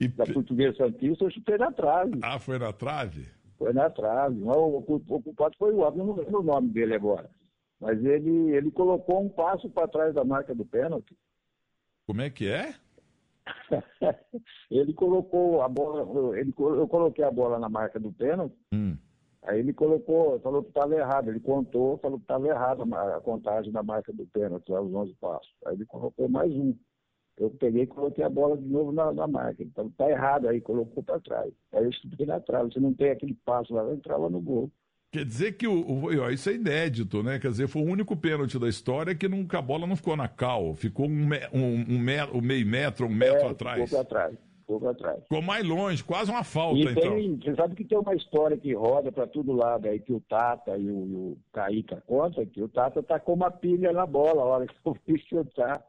E... 0.00 0.08
Da 0.08 0.26
portuguesa 0.26 0.76
Santista, 0.76 1.24
eu 1.24 1.30
chutei 1.30 1.56
na 1.56 1.72
trave. 1.72 2.18
Ah, 2.22 2.38
foi 2.38 2.58
na 2.58 2.72
trave? 2.72 3.28
Foi 3.56 3.72
na 3.72 3.88
trave. 3.88 4.42
O, 4.42 4.82
culpado 4.82 5.56
foi 5.56 5.72
o 5.72 5.80
óbvio, 5.80 6.04
não 6.04 6.14
lembro 6.14 6.40
o 6.40 6.42
nome 6.42 6.68
dele 6.70 6.94
agora. 6.94 7.30
Mas 7.80 8.04
ele, 8.04 8.50
ele 8.54 8.70
colocou 8.70 9.22
um 9.22 9.28
passo 9.28 9.68
para 9.70 9.88
trás 9.88 10.14
da 10.14 10.24
marca 10.24 10.54
do 10.54 10.64
pênalti. 10.64 11.16
Como 12.06 12.20
é 12.20 12.30
que 12.30 12.48
é? 12.48 12.74
ele 14.70 14.92
colocou 14.94 15.62
a 15.62 15.68
bola, 15.68 16.38
ele, 16.38 16.52
eu 16.56 16.88
coloquei 16.88 17.24
a 17.24 17.30
bola 17.30 17.58
na 17.58 17.68
marca 17.68 18.00
do 18.00 18.12
pênalti. 18.12 18.56
Hum. 18.72 18.96
Aí 19.42 19.58
ele 19.58 19.74
colocou, 19.74 20.40
falou 20.40 20.62
que 20.62 20.70
estava 20.70 20.94
errado. 20.94 21.28
Ele 21.28 21.40
contou, 21.40 21.98
falou 21.98 22.18
que 22.18 22.24
estava 22.24 22.46
errado 22.46 22.82
a 22.94 23.20
contagem 23.20 23.70
da 23.70 23.82
marca 23.82 24.12
do 24.12 24.26
pênalti, 24.26 24.72
os 24.72 24.94
11 24.94 25.14
passos. 25.20 25.54
Aí 25.66 25.74
ele 25.74 25.84
colocou 25.84 26.28
mais 26.28 26.50
um. 26.52 26.74
Eu 27.36 27.50
peguei 27.50 27.82
e 27.82 27.86
coloquei 27.86 28.24
a 28.24 28.28
bola 28.28 28.56
de 28.56 28.66
novo 28.66 28.92
na, 28.92 29.12
na 29.12 29.26
marca. 29.26 29.62
Então 29.62 29.90
tá 29.90 30.08
errado 30.08 30.48
aí, 30.48 30.60
colocou 30.60 31.02
para 31.02 31.20
trás. 31.20 31.52
Aí 31.72 31.84
eu 31.84 31.92
chutei 31.92 32.26
na 32.26 32.38
trave. 32.38 32.72
Você 32.72 32.80
não 32.80 32.94
tem 32.94 33.10
aquele 33.10 33.34
passo 33.44 33.74
lá, 33.74 33.82
eu 33.82 33.94
entrava 33.94 34.28
no 34.30 34.40
gol. 34.40 34.70
Quer 35.14 35.24
dizer 35.24 35.52
que 35.52 35.66
o, 35.66 35.72
o, 35.72 36.30
isso 36.30 36.50
é 36.50 36.54
inédito, 36.54 37.22
né? 37.22 37.38
Quer 37.38 37.48
dizer, 37.48 37.68
foi 37.68 37.82
o 37.82 37.86
único 37.86 38.16
pênalti 38.16 38.58
da 38.58 38.68
história 38.68 39.14
que 39.14 39.28
nunca, 39.28 39.60
a 39.60 39.62
bola 39.62 39.86
não 39.86 39.94
ficou 39.94 40.16
na 40.16 40.26
cal, 40.26 40.74
ficou 40.74 41.06
um, 41.06 41.28
um, 41.52 41.84
um, 41.88 41.98
metro, 42.00 42.36
um 42.36 42.40
meio 42.40 42.66
metro, 42.66 43.06
um 43.06 43.14
metro 43.14 43.46
é, 43.46 43.50
atrás. 43.50 43.84
Ficou 43.84 44.04
para 44.04 44.08
trás. 44.08 44.38
Ficou 44.58 44.80
para 44.80 44.94
trás. 44.94 45.22
Ficou 45.22 45.40
mais 45.40 45.64
longe, 45.64 46.02
quase 46.02 46.32
uma 46.32 46.42
falta, 46.42 46.78
e 46.78 46.82
então. 46.82 47.14
Tem, 47.14 47.36
você 47.36 47.54
sabe 47.54 47.76
que 47.76 47.84
tem 47.84 47.96
uma 47.96 48.14
história 48.16 48.56
que 48.56 48.74
roda 48.74 49.12
para 49.12 49.26
todo 49.28 49.52
lado 49.52 49.86
aí, 49.86 50.00
que 50.00 50.12
o 50.12 50.20
Tata 50.20 50.76
e 50.76 50.90
o, 50.90 51.06
e 51.06 51.14
o 51.14 51.38
Caíca 51.52 52.02
conta, 52.08 52.44
que 52.44 52.60
o 52.60 52.68
Tata 52.68 53.00
tacou 53.00 53.36
uma 53.36 53.52
pilha 53.52 53.92
na 53.92 54.06
bola 54.06 54.42
a 54.42 54.46
hora 54.46 54.66
que 54.66 54.74
eu 54.84 54.96
fui 55.06 55.18
chutar. 55.28 55.80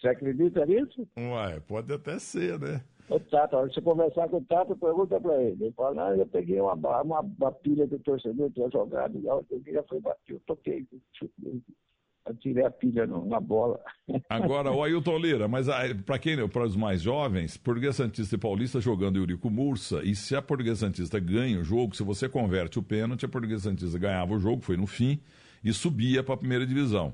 Você 0.00 0.08
acredita 0.08 0.64
nisso? 0.64 1.06
Uai, 1.16 1.60
pode 1.60 1.92
até 1.92 2.18
ser, 2.18 2.58
né? 2.58 2.82
O 3.10 3.18
Tata, 3.18 3.56
a 3.56 3.58
hora 3.58 3.68
que 3.68 3.74
você 3.74 3.82
conversar 3.82 4.28
com 4.28 4.38
o 4.38 4.44
Tata, 4.44 4.74
pergunta 4.74 5.20
pra 5.20 5.42
ele. 5.42 5.64
Ele 5.64 5.72
fala, 5.72 6.08
ah, 6.08 6.16
eu 6.16 6.26
peguei 6.26 6.60
uma, 6.60 6.74
uma, 6.74 7.20
uma 7.20 7.52
pilha 7.52 7.86
do 7.86 7.98
torcedor, 7.98 8.50
tinha 8.52 8.70
jogado, 8.70 9.20
já, 9.20 9.30
eu 9.30 9.62
já 9.66 9.82
foi 9.82 10.00
batido, 10.00 10.34
eu 10.34 10.40
toquei, 10.46 10.86
eu 11.20 12.34
tirei 12.36 12.64
a 12.64 12.70
pilha 12.70 13.06
na 13.06 13.40
bola. 13.40 13.80
Agora, 14.30 14.70
o 14.70 14.82
Ailton 14.82 15.18
Lira, 15.18 15.48
mas 15.48 15.68
ah, 15.68 15.80
para 16.06 16.18
quem, 16.18 16.48
para 16.48 16.64
os 16.64 16.76
mais 16.76 17.02
jovens, 17.02 17.56
Português 17.56 17.96
Santista 17.96 18.36
e 18.36 18.38
Paulista 18.38 18.80
jogando 18.80 19.18
Eurico 19.18 19.50
Mursa, 19.50 20.02
e 20.04 20.14
se 20.14 20.36
a 20.36 20.40
Português 20.40 20.78
Santista 20.78 21.18
ganha 21.18 21.58
o 21.58 21.64
jogo, 21.64 21.96
se 21.96 22.04
você 22.04 22.28
converte 22.28 22.78
o 22.78 22.82
pênalti, 22.82 23.26
a 23.26 23.28
Português 23.28 23.62
Santista 23.62 23.98
ganhava 23.98 24.32
o 24.32 24.38
jogo, 24.38 24.62
foi 24.62 24.76
no 24.76 24.86
fim, 24.86 25.20
e 25.64 25.72
subia 25.72 26.22
para 26.22 26.34
a 26.34 26.38
primeira 26.38 26.64
divisão. 26.64 27.12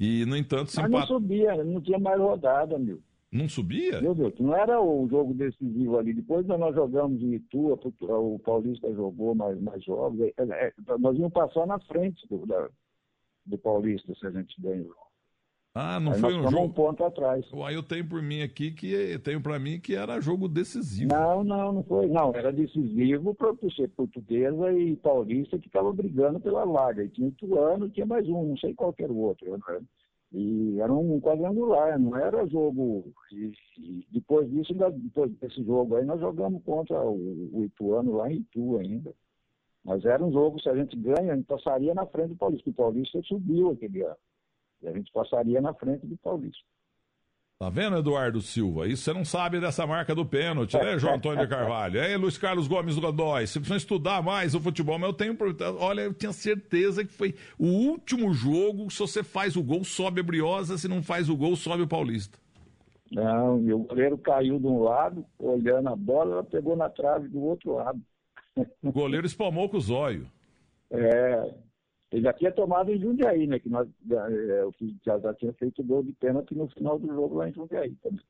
E, 0.00 0.24
no 0.26 0.36
entanto, 0.36 0.70
se 0.70 0.76
Mas 0.76 0.88
empat... 0.88 1.00
não 1.00 1.06
subia, 1.18 1.64
não 1.64 1.80
tinha 1.80 1.98
mais 1.98 2.20
rodada, 2.20 2.78
meu. 2.78 3.00
Não 3.32 3.48
subia? 3.48 4.00
Meu 4.00 4.14
Deus, 4.14 4.32
não 4.38 4.54
era 4.54 4.80
o 4.80 5.08
jogo 5.08 5.34
decisivo 5.34 5.98
ali. 5.98 6.14
Depois 6.14 6.46
nós 6.46 6.72
jogamos 6.72 7.20
em 7.20 7.34
Itu, 7.34 7.72
o 7.72 8.38
Paulista 8.38 8.90
jogou 8.94 9.34
mais, 9.34 9.60
mais 9.60 9.82
jogos. 9.82 10.20
É, 10.20 10.32
é, 10.38 10.72
nós 11.00 11.18
íamos 11.18 11.32
passar 11.32 11.66
na 11.66 11.80
frente 11.80 12.26
do, 12.28 12.46
da, 12.46 12.70
do 13.44 13.58
Paulista 13.58 14.14
se 14.14 14.24
a 14.24 14.30
gente 14.30 14.54
ganhou. 14.62 14.94
Ah, 15.80 16.00
não 16.00 16.12
Aí 16.12 16.20
foi 16.20 16.34
um 16.34 16.50
jogo. 16.50 16.64
um 16.64 16.68
ponto 16.68 17.04
atrás. 17.04 17.46
Aí 17.64 17.76
eu 17.76 17.84
tenho 17.84 18.04
por 18.04 18.20
mim 18.20 18.42
aqui 18.42 18.72
que 18.72 19.16
tenho 19.20 19.40
para 19.40 19.60
mim 19.60 19.78
que 19.78 19.94
era 19.94 20.20
jogo 20.20 20.48
decisivo. 20.48 21.14
Não, 21.14 21.44
não, 21.44 21.72
não 21.72 21.84
foi. 21.84 22.08
Não, 22.08 22.34
era 22.34 22.52
decisivo 22.52 23.32
para 23.32 23.54
ser 23.76 23.88
portuguesa 23.90 24.72
e 24.72 24.96
paulista 24.96 25.56
que 25.56 25.68
estavam 25.68 25.92
brigando 25.94 26.40
pela 26.40 26.64
vaga. 26.64 27.04
E 27.04 27.08
tinha 27.08 27.28
Ituano, 27.28 27.88
tinha 27.90 28.04
mais 28.04 28.28
um, 28.28 28.48
não 28.48 28.56
sei 28.56 28.74
qual 28.74 28.92
era 28.98 29.12
o 29.12 29.18
outro. 29.18 29.52
Né? 29.52 29.80
E 30.32 30.80
era 30.80 30.92
um 30.92 31.20
quadrangular, 31.20 31.96
não 31.96 32.16
era 32.16 32.44
jogo. 32.48 33.12
E, 33.30 33.52
e 33.78 34.06
depois 34.10 34.50
disso, 34.50 34.74
depois 34.74 35.30
desse 35.36 35.62
jogo 35.62 35.94
aí, 35.94 36.04
nós 36.04 36.18
jogamos 36.18 36.60
contra 36.64 37.00
o, 37.00 37.50
o 37.52 37.64
Ituano 37.64 38.16
lá 38.16 38.28
em 38.28 38.38
Itu 38.38 38.78
ainda. 38.78 39.14
Mas 39.84 40.04
era 40.04 40.24
um 40.24 40.32
jogo, 40.32 40.60
se 40.60 40.68
a 40.68 40.74
gente 40.74 40.96
ganha, 40.96 41.32
a 41.32 41.36
gente 41.36 41.46
passaria 41.46 41.94
na 41.94 42.04
frente 42.04 42.30
do 42.30 42.36
Paulista. 42.36 42.68
O 42.68 42.74
Paulista 42.74 43.22
subiu 43.22 43.70
aquele 43.70 44.02
ano. 44.02 44.16
E 44.82 44.88
a 44.88 44.92
gente 44.92 45.10
passaria 45.12 45.60
na 45.60 45.74
frente 45.74 46.06
do 46.06 46.16
Paulista. 46.18 46.62
Tá 47.58 47.68
vendo, 47.68 47.96
Eduardo 47.96 48.40
Silva? 48.40 48.86
Isso 48.86 49.02
você 49.02 49.12
não 49.12 49.24
sabe 49.24 49.58
dessa 49.58 49.84
marca 49.84 50.14
do 50.14 50.24
pênalti, 50.24 50.76
né, 50.76 50.96
João 50.96 51.16
Antônio 51.16 51.44
de 51.44 51.48
Carvalho? 51.50 51.98
É, 51.98 52.16
Luiz 52.16 52.38
Carlos 52.38 52.68
Gomes 52.68 52.96
Godoy. 52.96 53.48
Você 53.48 53.58
precisa 53.58 53.78
estudar 53.78 54.22
mais 54.22 54.54
o 54.54 54.60
futebol, 54.60 54.96
mas 54.96 55.08
eu 55.08 55.12
tenho. 55.12 55.36
Olha, 55.80 56.02
eu 56.02 56.14
tinha 56.14 56.32
certeza 56.32 57.04
que 57.04 57.12
foi 57.12 57.34
o 57.58 57.66
último 57.66 58.32
jogo. 58.32 58.88
Se 58.92 59.00
você 59.00 59.24
faz 59.24 59.56
o 59.56 59.62
gol, 59.62 59.82
sobe 59.82 60.20
a 60.20 60.22
Briosa. 60.22 60.78
Se 60.78 60.86
não 60.86 61.02
faz 61.02 61.28
o 61.28 61.36
gol, 61.36 61.56
sobe 61.56 61.82
o 61.82 61.88
Paulista. 61.88 62.38
Não, 63.10 63.60
e 63.60 63.72
o 63.72 63.80
goleiro 63.80 64.16
caiu 64.18 64.60
de 64.60 64.66
um 64.66 64.80
lado, 64.82 65.24
olhando 65.36 65.88
a 65.88 65.96
bola, 65.96 66.34
ela 66.34 66.44
pegou 66.44 66.76
na 66.76 66.88
trave 66.88 67.26
do 67.26 67.42
outro 67.42 67.74
lado. 67.74 68.00
O 68.82 68.92
goleiro 68.92 69.26
espalmou 69.26 69.68
com 69.68 69.78
o 69.78 69.80
zóio. 69.80 70.30
É, 70.90 71.54
ele 72.10 72.22
já 72.22 72.32
tinha 72.32 72.52
tomado 72.52 72.90
em 72.90 73.00
Jundiaí, 73.00 73.46
né? 73.46 73.58
Que 73.58 73.68
nós, 73.68 73.88
é, 74.10 74.64
o 74.64 74.72
que 74.72 74.96
já, 75.04 75.34
tinha 75.34 75.52
feito 75.54 75.84
gol 75.84 76.02
de 76.02 76.12
pênalti 76.12 76.54
no 76.54 76.68
final 76.68 76.98
do 76.98 77.06
jogo 77.06 77.36
lá 77.36 77.48
em 77.48 77.52
Jundiaí 77.52 77.94
também. 78.02 78.24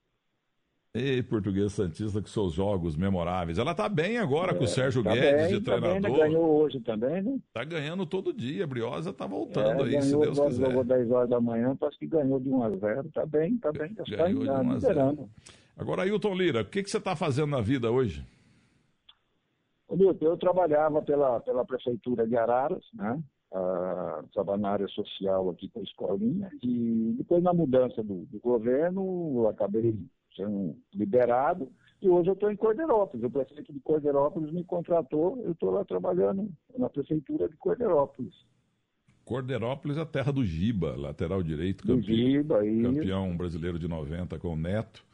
Ei, 0.94 1.22
Português 1.22 1.74
Santista 1.74 2.20
com 2.20 2.26
seus 2.26 2.54
jogos 2.54 2.96
memoráveis. 2.96 3.58
Ela 3.58 3.74
tá 3.74 3.88
bem 3.88 4.18
agora 4.18 4.52
é, 4.52 4.54
com 4.54 4.64
o 4.64 4.66
Sérgio 4.66 5.04
tá 5.04 5.12
Guedes 5.12 5.48
bem, 5.48 5.58
de 5.58 5.64
tá 5.64 5.78
treinador. 5.78 6.00
Bem, 6.00 6.10
né? 6.10 6.18
Ganhou 6.18 6.62
hoje 6.62 6.80
também, 6.80 7.22
né? 7.22 7.38
Tá 7.52 7.62
ganhando 7.62 8.04
todo 8.04 8.32
dia. 8.32 8.64
A 8.64 8.66
Briosa 8.66 9.12
tá 9.12 9.26
voltando 9.26 9.86
é, 9.86 9.96
aí, 9.96 10.02
se 10.02 10.18
Deus 10.18 10.40
quiser. 10.40 10.66
Jogou 10.66 10.82
10 10.82 11.10
horas 11.10 11.30
da 11.30 11.40
manhã, 11.40 11.76
parece 11.76 11.98
que 11.98 12.06
ganhou 12.06 12.40
de 12.40 12.48
1 12.48 12.62
a 12.62 12.70
0 12.70 13.10
Tá 13.12 13.26
bem, 13.26 13.58
tá 13.58 13.70
bem. 13.70 13.94
Tá 13.94 14.02
ganhou 14.08 14.44
tá, 14.44 14.60
de 14.60 14.66
1 14.66 14.70
a 14.72 14.78
0. 14.78 15.30
Agora, 15.76 16.02
Ailton 16.02 16.34
Lira, 16.34 16.62
o 16.62 16.64
que, 16.64 16.82
que 16.82 16.90
você 16.90 17.00
tá 17.00 17.14
fazendo 17.14 17.50
na 17.50 17.60
vida 17.60 17.90
hoje? 17.90 18.26
Eu 20.20 20.36
trabalhava 20.36 21.00
pela, 21.00 21.38
pela 21.40 21.64
prefeitura 21.64 22.26
de 22.26 22.36
Araras, 22.36 22.84
né? 22.92 23.22
A, 23.52 24.22
estava 24.26 24.56
na 24.56 24.70
área 24.70 24.88
social 24.88 25.50
aqui 25.50 25.68
com 25.68 25.80
a 25.80 25.82
escolinha, 25.82 26.50
e 26.62 27.14
depois 27.16 27.42
na 27.42 27.52
mudança 27.52 28.02
do, 28.02 28.26
do 28.26 28.38
governo, 28.40 29.32
eu 29.36 29.48
acabei 29.48 29.96
sendo 30.36 30.76
liberado, 30.94 31.70
e 32.00 32.08
hoje 32.08 32.30
eu 32.30 32.34
estou 32.34 32.50
em 32.50 32.56
Cordeirópolis. 32.56 33.24
O 33.24 33.30
prefeito 33.30 33.72
de 33.72 33.80
Cordeirópolis 33.80 34.52
me 34.52 34.64
contratou, 34.64 35.40
eu 35.44 35.52
estou 35.52 35.70
lá 35.70 35.84
trabalhando 35.84 36.48
na 36.76 36.88
prefeitura 36.88 37.48
de 37.48 37.56
Cordeirópolis. 37.56 38.34
Corderópolis 39.24 39.98
é 39.98 40.00
a 40.00 40.06
terra 40.06 40.32
do 40.32 40.42
Giba, 40.42 40.96
lateral 40.96 41.42
direito, 41.42 41.86
campeão, 41.86 42.02
Giba, 42.02 42.60
campeão 42.82 43.36
brasileiro 43.36 43.78
de 43.78 43.86
90 43.86 44.38
com 44.38 44.54
o 44.54 44.56
Neto 44.56 45.04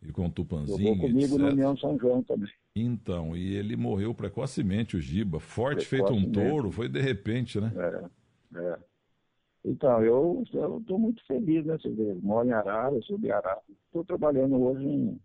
e 0.00 0.12
com 0.12 0.26
o 0.26 0.30
Tupanzinho. 0.30 0.78
Jogou 0.78 1.08
comigo 1.08 1.34
etc. 1.34 1.38
no 1.38 1.48
União 1.48 1.76
São 1.76 1.98
João 1.98 2.22
também. 2.22 2.50
Então, 2.76 3.36
e 3.36 3.54
ele 3.54 3.76
morreu 3.76 4.12
precocemente, 4.12 4.96
o 4.96 5.00
Giba. 5.00 5.38
Forte, 5.38 5.84
feito 5.84 6.12
um 6.12 6.30
touro, 6.30 6.72
foi 6.72 6.88
de 6.88 7.00
repente, 7.00 7.60
né? 7.60 7.72
É, 7.76 8.58
é. 8.58 8.78
Então, 9.64 10.02
eu 10.02 10.42
estou 10.44 10.98
muito 10.98 11.24
feliz, 11.24 11.64
né? 11.64 11.78
Você 11.78 11.88
vê, 11.88 12.14
moro 12.14 12.48
em 12.48 12.52
Arara, 12.52 13.00
sou 13.02 13.16
de 13.16 13.30
Arara. 13.30 13.62
Estou 13.86 14.04
trabalhando 14.04 14.60
hoje 14.60 14.84
em, 14.84 15.20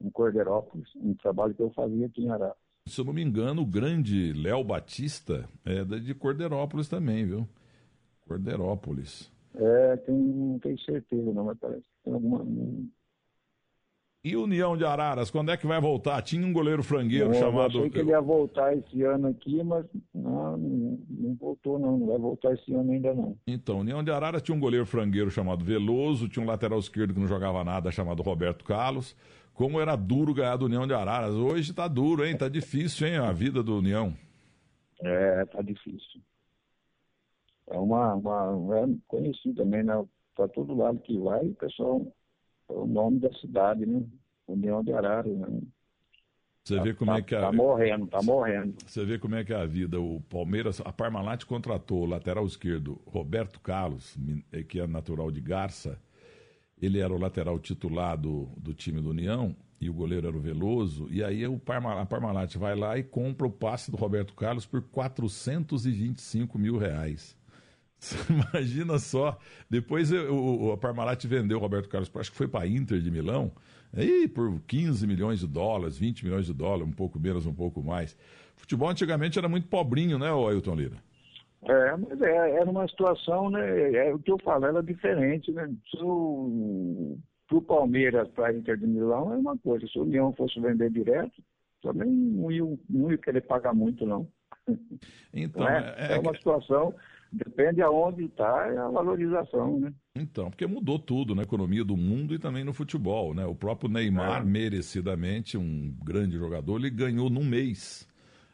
em 0.00 0.10
Corderópolis, 0.10 0.88
um 0.96 1.14
trabalho 1.14 1.52
que 1.54 1.62
eu 1.62 1.70
fazia 1.70 2.06
aqui 2.06 2.22
em 2.22 2.30
Arara. 2.30 2.56
Se 2.86 3.00
eu 3.00 3.04
não 3.04 3.12
me 3.12 3.22
engano, 3.22 3.62
o 3.62 3.66
grande 3.66 4.32
Léo 4.32 4.62
Batista 4.62 5.48
é 5.64 5.84
de 5.84 6.14
Corderópolis 6.14 6.88
também, 6.88 7.26
viu? 7.26 7.48
Corderópolis. 8.26 9.32
É, 9.54 9.96
tem, 9.96 10.14
não 10.14 10.58
tenho 10.58 10.78
certeza, 10.80 11.32
não, 11.32 11.44
mas 11.44 11.58
parece 11.58 11.82
que 11.82 12.04
tem 12.04 12.12
alguma. 12.14 12.44
E 14.24 14.34
União 14.36 14.74
de 14.74 14.86
Araras, 14.86 15.30
quando 15.30 15.50
é 15.50 15.56
que 15.56 15.66
vai 15.66 15.78
voltar? 15.78 16.22
Tinha 16.22 16.46
um 16.46 16.52
goleiro 16.52 16.82
frangueiro 16.82 17.28
não, 17.28 17.34
chamado. 17.34 17.74
Eu 17.74 17.80
achei 17.80 17.90
que 17.90 17.98
ele 17.98 18.08
ia 18.08 18.22
voltar 18.22 18.74
esse 18.74 19.02
ano 19.02 19.28
aqui, 19.28 19.62
mas 19.62 19.84
não, 20.14 20.56
não, 20.56 21.34
voltou, 21.34 21.78
não. 21.78 21.98
Não 21.98 22.06
vai 22.06 22.18
voltar 22.18 22.54
esse 22.54 22.72
ano 22.72 22.90
ainda, 22.90 23.12
não. 23.12 23.36
Então, 23.46 23.80
União 23.80 24.02
de 24.02 24.10
Araras 24.10 24.40
tinha 24.40 24.56
um 24.56 24.60
goleiro 24.60 24.86
frangueiro 24.86 25.30
chamado 25.30 25.62
Veloso, 25.62 26.26
tinha 26.26 26.42
um 26.42 26.48
lateral 26.48 26.78
esquerdo 26.78 27.12
que 27.12 27.20
não 27.20 27.28
jogava 27.28 27.62
nada 27.62 27.90
chamado 27.90 28.22
Roberto 28.22 28.64
Carlos. 28.64 29.14
Como 29.52 29.78
era 29.78 29.94
duro 29.94 30.32
ganhar 30.32 30.56
do 30.56 30.64
União 30.64 30.86
de 30.86 30.94
Araras. 30.94 31.34
Hoje 31.34 31.74
tá 31.74 31.86
duro, 31.86 32.24
hein? 32.24 32.34
Tá 32.34 32.48
difícil, 32.48 33.06
hein, 33.06 33.18
a 33.18 33.30
vida 33.30 33.62
do 33.62 33.76
União. 33.76 34.14
É, 35.02 35.44
tá 35.44 35.60
difícil. 35.60 36.22
É 37.66 37.76
uma, 37.78 38.14
uma 38.14 38.78
é 38.78 38.86
conhecido 39.06 39.56
também, 39.56 39.82
né? 39.82 40.02
Para 40.34 40.48
todo 40.48 40.74
lado 40.74 40.98
que 41.00 41.18
vai, 41.18 41.46
o 41.46 41.54
pessoal 41.54 42.10
o 42.68 42.86
nome 42.86 43.20
da 43.20 43.32
cidade, 43.34 43.86
né? 43.86 44.04
União 44.46 44.82
de 44.82 44.92
Araras, 44.92 45.36
né? 45.36 45.60
Você 46.64 46.80
vê 46.80 46.94
como 46.94 47.12
tá, 47.12 47.18
é 47.18 47.22
que 47.22 47.34
a... 47.34 47.40
Tá 47.42 47.52
morrendo, 47.52 48.06
tá 48.06 48.22
morrendo. 48.22 48.74
Você 48.86 49.04
vê 49.04 49.18
como 49.18 49.34
é 49.34 49.44
que 49.44 49.52
é 49.52 49.56
a 49.56 49.66
vida. 49.66 50.00
O 50.00 50.22
Palmeiras, 50.30 50.80
a 50.80 50.90
Parmalat 50.90 51.44
contratou 51.44 52.02
o 52.02 52.06
lateral 52.06 52.46
esquerdo 52.46 52.98
Roberto 53.04 53.60
Carlos, 53.60 54.16
eh, 54.50 54.62
que 54.62 54.80
é 54.80 54.86
natural 54.86 55.30
de 55.30 55.42
Garça. 55.42 56.00
Ele 56.80 57.00
era 57.00 57.12
o 57.12 57.18
lateral 57.18 57.58
titular 57.58 58.16
do, 58.16 58.48
do 58.56 58.72
time 58.72 59.00
do 59.02 59.10
União 59.10 59.54
e 59.78 59.90
o 59.90 59.94
goleiro 59.94 60.26
era 60.26 60.36
o 60.36 60.40
Veloso. 60.40 61.06
E 61.10 61.22
aí 61.22 61.46
o 61.46 61.58
Parma, 61.58 62.00
a 62.00 62.06
Parmalat 62.06 62.56
vai 62.56 62.74
lá 62.74 62.96
e 62.96 63.02
compra 63.02 63.46
o 63.46 63.50
passe 63.50 63.90
do 63.90 63.98
Roberto 63.98 64.32
Carlos 64.32 64.64
por 64.64 64.80
425 64.80 66.58
mil 66.58 66.78
reais. 66.78 67.36
imagina 68.28 68.98
só. 68.98 69.38
Depois 69.68 70.12
o, 70.12 70.72
a 70.72 70.76
Parmalat 70.76 71.24
vendeu 71.24 71.58
o 71.58 71.60
Roberto 71.60 71.88
Carlos, 71.88 72.10
acho 72.14 72.30
que 72.30 72.36
foi 72.36 72.48
para 72.48 72.64
a 72.64 72.68
Inter 72.68 73.00
de 73.00 73.10
Milão, 73.10 73.52
aí 73.96 74.28
por 74.28 74.60
15 74.66 75.06
milhões 75.06 75.40
de 75.40 75.46
dólares, 75.46 75.98
20 75.98 76.24
milhões 76.24 76.46
de 76.46 76.52
dólares, 76.52 76.86
um 76.86 76.92
pouco 76.92 77.18
menos, 77.18 77.46
um 77.46 77.54
pouco 77.54 77.82
mais. 77.82 78.16
Futebol 78.56 78.88
antigamente 78.88 79.38
era 79.38 79.48
muito 79.48 79.68
pobrinho, 79.68 80.18
né, 80.18 80.28
Ailton 80.28 80.74
Lira? 80.74 80.96
É, 81.66 81.96
mas 81.96 82.20
é, 82.20 82.50
era 82.56 82.70
uma 82.70 82.86
situação, 82.86 83.48
né? 83.48 83.92
É, 83.92 84.14
o 84.14 84.18
que 84.18 84.30
eu 84.30 84.38
falo, 84.44 84.66
era 84.66 84.82
diferente, 84.82 85.50
né? 85.50 85.72
Para 85.92 86.04
o 87.58 87.62
Palmeiras, 87.62 88.28
para 88.28 88.48
a 88.48 88.54
Inter 88.54 88.76
de 88.76 88.86
Milão, 88.86 89.32
é 89.32 89.36
uma 89.36 89.56
coisa. 89.56 89.86
Se 89.86 89.98
o 89.98 90.02
União 90.02 90.32
fosse 90.34 90.60
vender 90.60 90.90
direto, 90.90 91.42
também 91.82 92.10
não 92.10 92.50
ia, 92.50 92.78
não 92.88 93.10
ia 93.10 93.18
querer 93.18 93.42
pagar 93.42 93.74
muito, 93.74 94.04
não. 94.04 94.28
Então, 95.32 95.66
é, 95.68 95.94
é, 95.98 96.16
é 96.16 96.18
uma 96.18 96.34
situação 96.34 96.94
Depende 97.34 97.82
aonde 97.82 98.26
está 98.26 98.68
é 98.68 98.78
a 98.78 98.88
valorização, 98.88 99.80
né? 99.80 99.92
Então, 100.14 100.50
porque 100.50 100.66
mudou 100.66 101.00
tudo 101.00 101.34
na 101.34 101.42
economia 101.42 101.84
do 101.84 101.96
mundo 101.96 102.32
e 102.32 102.38
também 102.38 102.62
no 102.62 102.72
futebol, 102.72 103.34
né? 103.34 103.44
O 103.44 103.54
próprio 103.54 103.90
Neymar, 103.90 104.42
é. 104.42 104.44
merecidamente, 104.44 105.58
um 105.58 105.92
grande 106.04 106.38
jogador, 106.38 106.78
ele 106.78 106.90
ganhou 106.90 107.28
num 107.28 107.44
mês. 107.44 108.08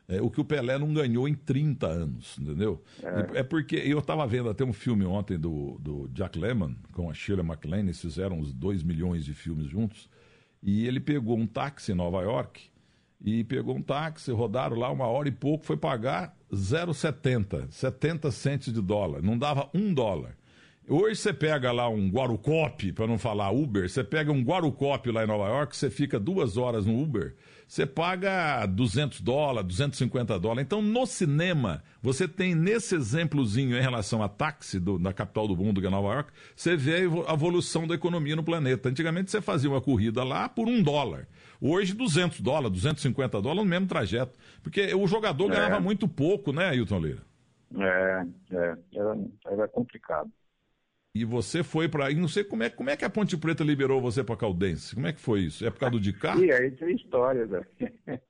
É, 0.09 0.21
o 0.21 0.31
que 0.31 0.41
o 0.41 0.45
Pelé 0.45 0.79
não 0.79 0.93
ganhou 0.95 1.29
em 1.29 1.35
30 1.35 1.87
anos, 1.87 2.39
entendeu? 2.39 2.83
É, 3.03 3.41
é 3.41 3.43
porque 3.43 3.77
eu 3.77 3.99
estava 3.99 4.27
vendo 4.27 4.49
até 4.49 4.65
um 4.65 4.73
filme 4.73 5.05
ontem 5.05 5.39
do, 5.39 5.79
do 5.79 6.09
Jack 6.09 6.39
Lemmon 6.39 6.75
com 6.93 7.11
a 7.11 7.15
Shirley 7.15 7.45
MacLaine, 7.47 7.89
eles 7.89 8.01
fizeram 8.01 8.39
uns 8.39 8.53
2 8.53 8.83
milhões 8.83 9.25
de 9.25 9.35
filmes 9.35 9.67
juntos, 9.67 10.09
e 10.63 10.87
ele 10.87 11.01
pegou 11.01 11.37
um 11.37 11.47
táxi 11.47 11.93
em 11.93 11.95
Nova 11.95 12.23
York 12.23 12.70
e 13.23 13.45
pegou 13.45 13.77
um 13.77 13.83
táxi, 13.83 14.33
rodaram 14.33 14.77
lá 14.77 14.91
uma 14.91 15.07
hora 15.07 15.29
e 15.29 15.33
pouco, 15.33 15.65
foi 15.65 15.77
pagar 15.77 16.35
0,70, 16.53 17.71
70 17.71 18.31
centes 18.31 18.73
de 18.73 18.81
dólar, 18.81 19.23
não 19.23 19.37
dava 19.37 19.69
um 19.75 19.93
dólar. 19.93 20.37
Hoje 20.93 21.21
você 21.21 21.33
pega 21.33 21.71
lá 21.71 21.89
um 21.89 22.09
Guarucope, 22.09 22.93
para 22.93 23.07
não 23.07 23.17
falar 23.17 23.53
Uber, 23.53 23.89
você 23.89 24.03
pega 24.03 24.33
um 24.33 24.43
Guarucope 24.43 25.13
lá 25.13 25.23
em 25.23 25.27
Nova 25.29 25.47
York, 25.47 25.77
você 25.77 25.89
fica 25.89 26.19
duas 26.19 26.57
horas 26.57 26.85
no 26.85 27.01
Uber, 27.01 27.37
você 27.69 27.87
paga 27.87 28.67
200 28.67 29.21
dólares, 29.21 29.69
250 29.69 30.37
dólares. 30.41 30.65
Então, 30.65 30.83
no 30.83 31.07
cinema, 31.07 31.81
você 32.03 32.27
tem 32.27 32.57
nesse 32.57 32.97
exemplozinho 32.97 33.77
em 33.79 33.81
relação 33.81 34.21
a 34.21 34.29
táxi 34.29 34.81
do, 34.81 34.99
da 34.99 35.13
capital 35.13 35.47
do 35.47 35.57
mundo, 35.57 35.81
que 35.81 35.87
é 35.87 35.91
Nova 35.91 36.13
York, 36.13 36.33
você 36.57 36.77
vê 36.77 37.09
a 37.29 37.35
evolução 37.35 37.87
da 37.87 37.95
economia 37.95 38.35
no 38.35 38.43
planeta. 38.43 38.89
Antigamente 38.89 39.31
você 39.31 39.41
fazia 39.41 39.71
uma 39.71 39.81
corrida 39.81 40.25
lá 40.25 40.49
por 40.49 40.67
um 40.67 40.83
dólar. 40.83 41.29
Hoje, 41.61 41.95
200 41.95 42.41
dólares, 42.41 42.73
250 42.73 43.41
dólares 43.41 43.63
no 43.63 43.71
mesmo 43.71 43.87
trajeto. 43.87 44.37
Porque 44.61 44.93
o 44.93 45.07
jogador 45.07 45.53
é. 45.53 45.55
ganhava 45.55 45.79
muito 45.79 46.09
pouco, 46.09 46.53
né, 46.53 46.71
Ailton 46.71 46.99
Leira? 46.99 47.23
É, 47.79 48.27
é, 48.51 48.77
era, 48.93 49.19
era 49.47 49.69
complicado. 49.69 50.29
E 51.15 51.25
você 51.25 51.63
foi 51.65 51.89
para. 51.89 52.11
Não 52.11 52.29
sei 52.29 52.45
como 52.45 52.63
é, 52.63 52.71
como 52.71 52.91
é 52.91 52.97
que 52.97 53.05
a 53.05 53.11
Ponte 53.11 53.37
Preta 53.37 53.65
liberou 53.65 54.01
você 54.01 54.23
para 54.23 54.37
Caldense. 54.37 54.95
Como 54.95 55.07
é 55.07 55.13
que 55.13 55.21
foi 55.21 55.41
isso? 55.41 55.67
É 55.67 55.71
por 55.71 55.81
causa 55.81 55.93
do 55.93 56.01
Dicá? 56.01 56.37
Sim, 56.37 56.51
aí 56.51 56.71
tem 56.71 56.95
história, 56.95 57.47
né? 57.47 57.65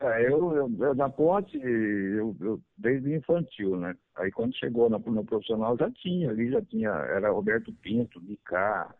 É, 0.00 0.26
eu, 0.26 0.52
eu, 0.54 0.70
eu, 0.80 0.94
na 0.94 1.08
ponte, 1.08 1.56
eu, 1.56 2.36
eu, 2.40 2.60
desde 2.76 3.14
infantil, 3.14 3.76
né? 3.76 3.94
Aí 4.16 4.30
quando 4.32 4.56
chegou 4.56 4.90
no, 4.90 4.98
no, 4.98 5.24
profissional 5.24 5.78
já 5.78 5.90
tinha, 5.92 6.30
ali 6.30 6.50
já 6.50 6.60
tinha, 6.62 6.90
era 6.90 7.30
Roberto 7.30 7.72
Pinto, 7.74 8.20
Dicá, 8.20 8.92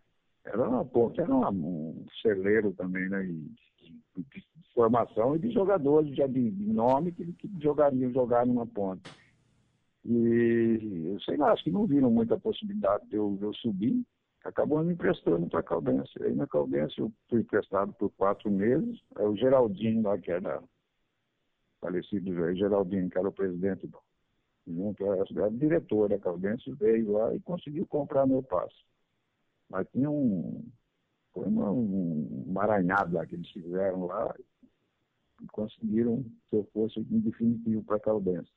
era 0.45 0.69
uma 0.69 0.85
ponte, 0.85 1.21
era 1.21 1.35
uma, 1.35 1.51
um 1.51 2.07
celeiro 2.23 2.73
também, 2.73 3.09
né? 3.09 3.23
De, 3.23 3.35
de, 3.83 3.95
de, 4.17 4.45
formação 4.73 5.37
e 5.37 5.39
de 5.41 5.51
jogadores 5.53 6.15
já 6.17 6.27
de, 6.27 6.51
nome 6.51 7.13
que, 7.13 7.33
que 7.33 7.51
jogariam, 7.61 8.13
jogar 8.13 8.47
numa 8.47 8.67
ponte. 8.67 9.03
E 10.05 11.17
sei 11.25 11.37
lá, 11.37 11.53
acho 11.53 11.65
que 11.65 11.71
não 11.71 11.87
viram 11.87 12.11
muita 12.11 12.39
possibilidade 12.39 13.07
de 13.09 13.17
eu, 13.17 13.37
de 13.37 13.45
eu 13.45 13.55
subir. 13.55 14.05
Acabou 14.45 14.85
me 14.85 14.93
emprestando 14.93 15.49
para 15.49 15.61
a 15.61 15.63
Caldense. 15.63 16.23
Aí 16.23 16.35
na 16.35 16.47
Caldense 16.47 16.99
eu 16.99 17.11
fui 17.31 17.41
emprestado 17.41 17.93
por 17.95 18.11
quatro 18.11 18.51
meses. 18.51 19.01
Aí 19.17 19.25
o 19.25 19.37
Geraldinho 19.37 20.03
lá, 20.03 20.19
que 20.19 20.31
era 20.31 20.63
falecido 21.81 22.55
Geraldinho, 22.55 23.09
que 23.09 23.19
era 23.19 23.29
o 23.29 23.33
presidente 23.33 23.87
do, 23.87 23.99
junto 24.67 25.11
a, 25.11 25.47
a 25.47 25.49
diretora 25.49 26.17
da 26.17 26.23
Caldense, 26.23 26.71
veio 26.73 27.13
lá 27.13 27.35
e 27.35 27.41
conseguiu 27.41 27.87
comprar 27.87 28.27
meu 28.27 28.43
passe. 28.43 28.77
Mas 29.71 29.89
tinha 29.91 30.11
um. 30.11 30.67
Foi 31.33 31.47
uma, 31.47 31.71
um 31.71 32.45
maranhado 32.47 33.15
lá 33.15 33.27
que 33.27 33.35
eles 33.35 33.51
fizeram 33.51 34.07
lá 34.07 34.35
e 35.43 35.47
conseguiram 35.49 36.23
que 36.49 36.57
eu 36.57 36.65
fosse 36.73 37.01
em 37.01 37.21
definitivo 37.21 37.83
para 37.83 37.97
a 37.97 38.01
Caldense. 38.01 38.53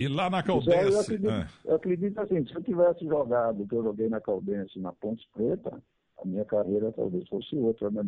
E 0.00 0.08
lá 0.08 0.30
na 0.30 0.42
Caldense. 0.42 0.94
Eu 0.94 1.00
acredito, 1.00 1.30
é. 1.30 1.48
eu 1.66 1.74
acredito 1.76 2.18
assim, 2.20 2.46
se 2.46 2.54
eu 2.54 2.62
tivesse 2.62 3.04
jogado 3.04 3.62
o 3.62 3.68
que 3.68 3.74
eu 3.74 3.82
joguei 3.82 4.08
na 4.08 4.18
Caldense 4.18 4.78
na 4.78 4.92
Ponte 4.92 5.28
Preta, 5.34 5.78
a 6.18 6.26
minha 6.26 6.44
carreira 6.46 6.90
talvez 6.90 7.28
fosse 7.28 7.54
outra, 7.56 7.90
né? 7.90 8.02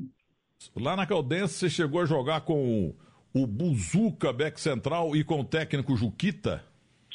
Lá 0.75 0.97
na 0.97 1.07
Caldense 1.07 1.53
você 1.53 1.69
chegou 1.69 2.01
a 2.01 2.07
jogar 2.07 2.47
com 2.47 2.95
o 3.35 3.47
Buzuca, 3.47 4.33
back 4.33 4.59
central, 4.59 5.15
e 5.15 5.23
com 5.23 5.41
o 5.41 5.45
técnico 5.45 5.95
Juquita? 5.95 6.65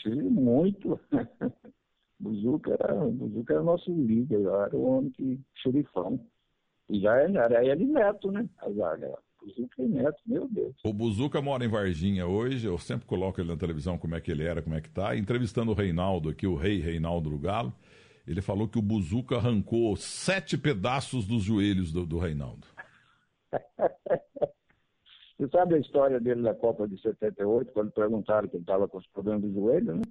Sim, 0.03 0.21
muito. 0.21 0.99
Buzuca 2.19 2.77
era, 2.79 2.93
Buzuca 2.93 3.53
era 3.55 3.63
nosso 3.63 3.91
líder, 3.91 4.41
era 4.41 4.75
o 4.75 4.83
homem 4.83 5.09
que 5.09 5.39
xerifão. 5.55 6.19
E 6.87 6.99
já 6.99 7.15
era 7.15 7.65
ele 7.65 7.85
neto, 7.85 8.31
né? 8.31 8.47
A 8.59 8.69
zaga. 8.69 9.17
Buzuca 9.47 9.81
e 9.81 9.87
Neto, 9.87 10.21
meu 10.25 10.47
Deus. 10.49 10.75
O 10.83 10.93
Buzuca 10.93 11.41
mora 11.41 11.63
em 11.63 11.69
Varginha 11.69 12.27
hoje, 12.27 12.67
eu 12.67 12.77
sempre 12.77 13.05
coloco 13.05 13.39
ele 13.39 13.49
na 13.49 13.57
televisão 13.57 13.97
como 13.97 14.15
é 14.15 14.21
que 14.21 14.31
ele 14.31 14.43
era, 14.43 14.61
como 14.61 14.75
é 14.75 14.81
que 14.81 14.89
tá. 14.89 15.15
Entrevistando 15.15 15.71
o 15.71 15.75
Reinaldo 15.75 16.29
aqui, 16.29 16.45
o 16.45 16.55
rei 16.55 16.79
Reinaldo 16.79 17.29
do 17.29 17.37
Galo, 17.37 17.73
ele 18.27 18.41
falou 18.41 18.67
que 18.67 18.77
o 18.77 18.81
Buzuca 18.81 19.37
arrancou 19.37 19.95
sete 19.95 20.57
pedaços 20.57 21.25
dos 21.25 21.43
joelhos 21.43 21.91
do, 21.91 22.05
do 22.05 22.17
Reinaldo. 22.17 22.67
Você 25.37 25.47
sabe 25.49 25.75
a 25.75 25.79
história 25.79 26.19
dele 26.19 26.41
na 26.41 26.55
Copa 26.55 26.87
de 26.87 26.99
78, 26.99 27.71
quando 27.71 27.91
perguntaram 27.91 28.47
que 28.47 28.55
ele 28.55 28.63
estava 28.63 28.87
com 28.87 28.97
os 28.97 29.05
problemas 29.07 29.43
do 29.43 29.53
joelho, 29.53 29.97
né? 29.97 30.01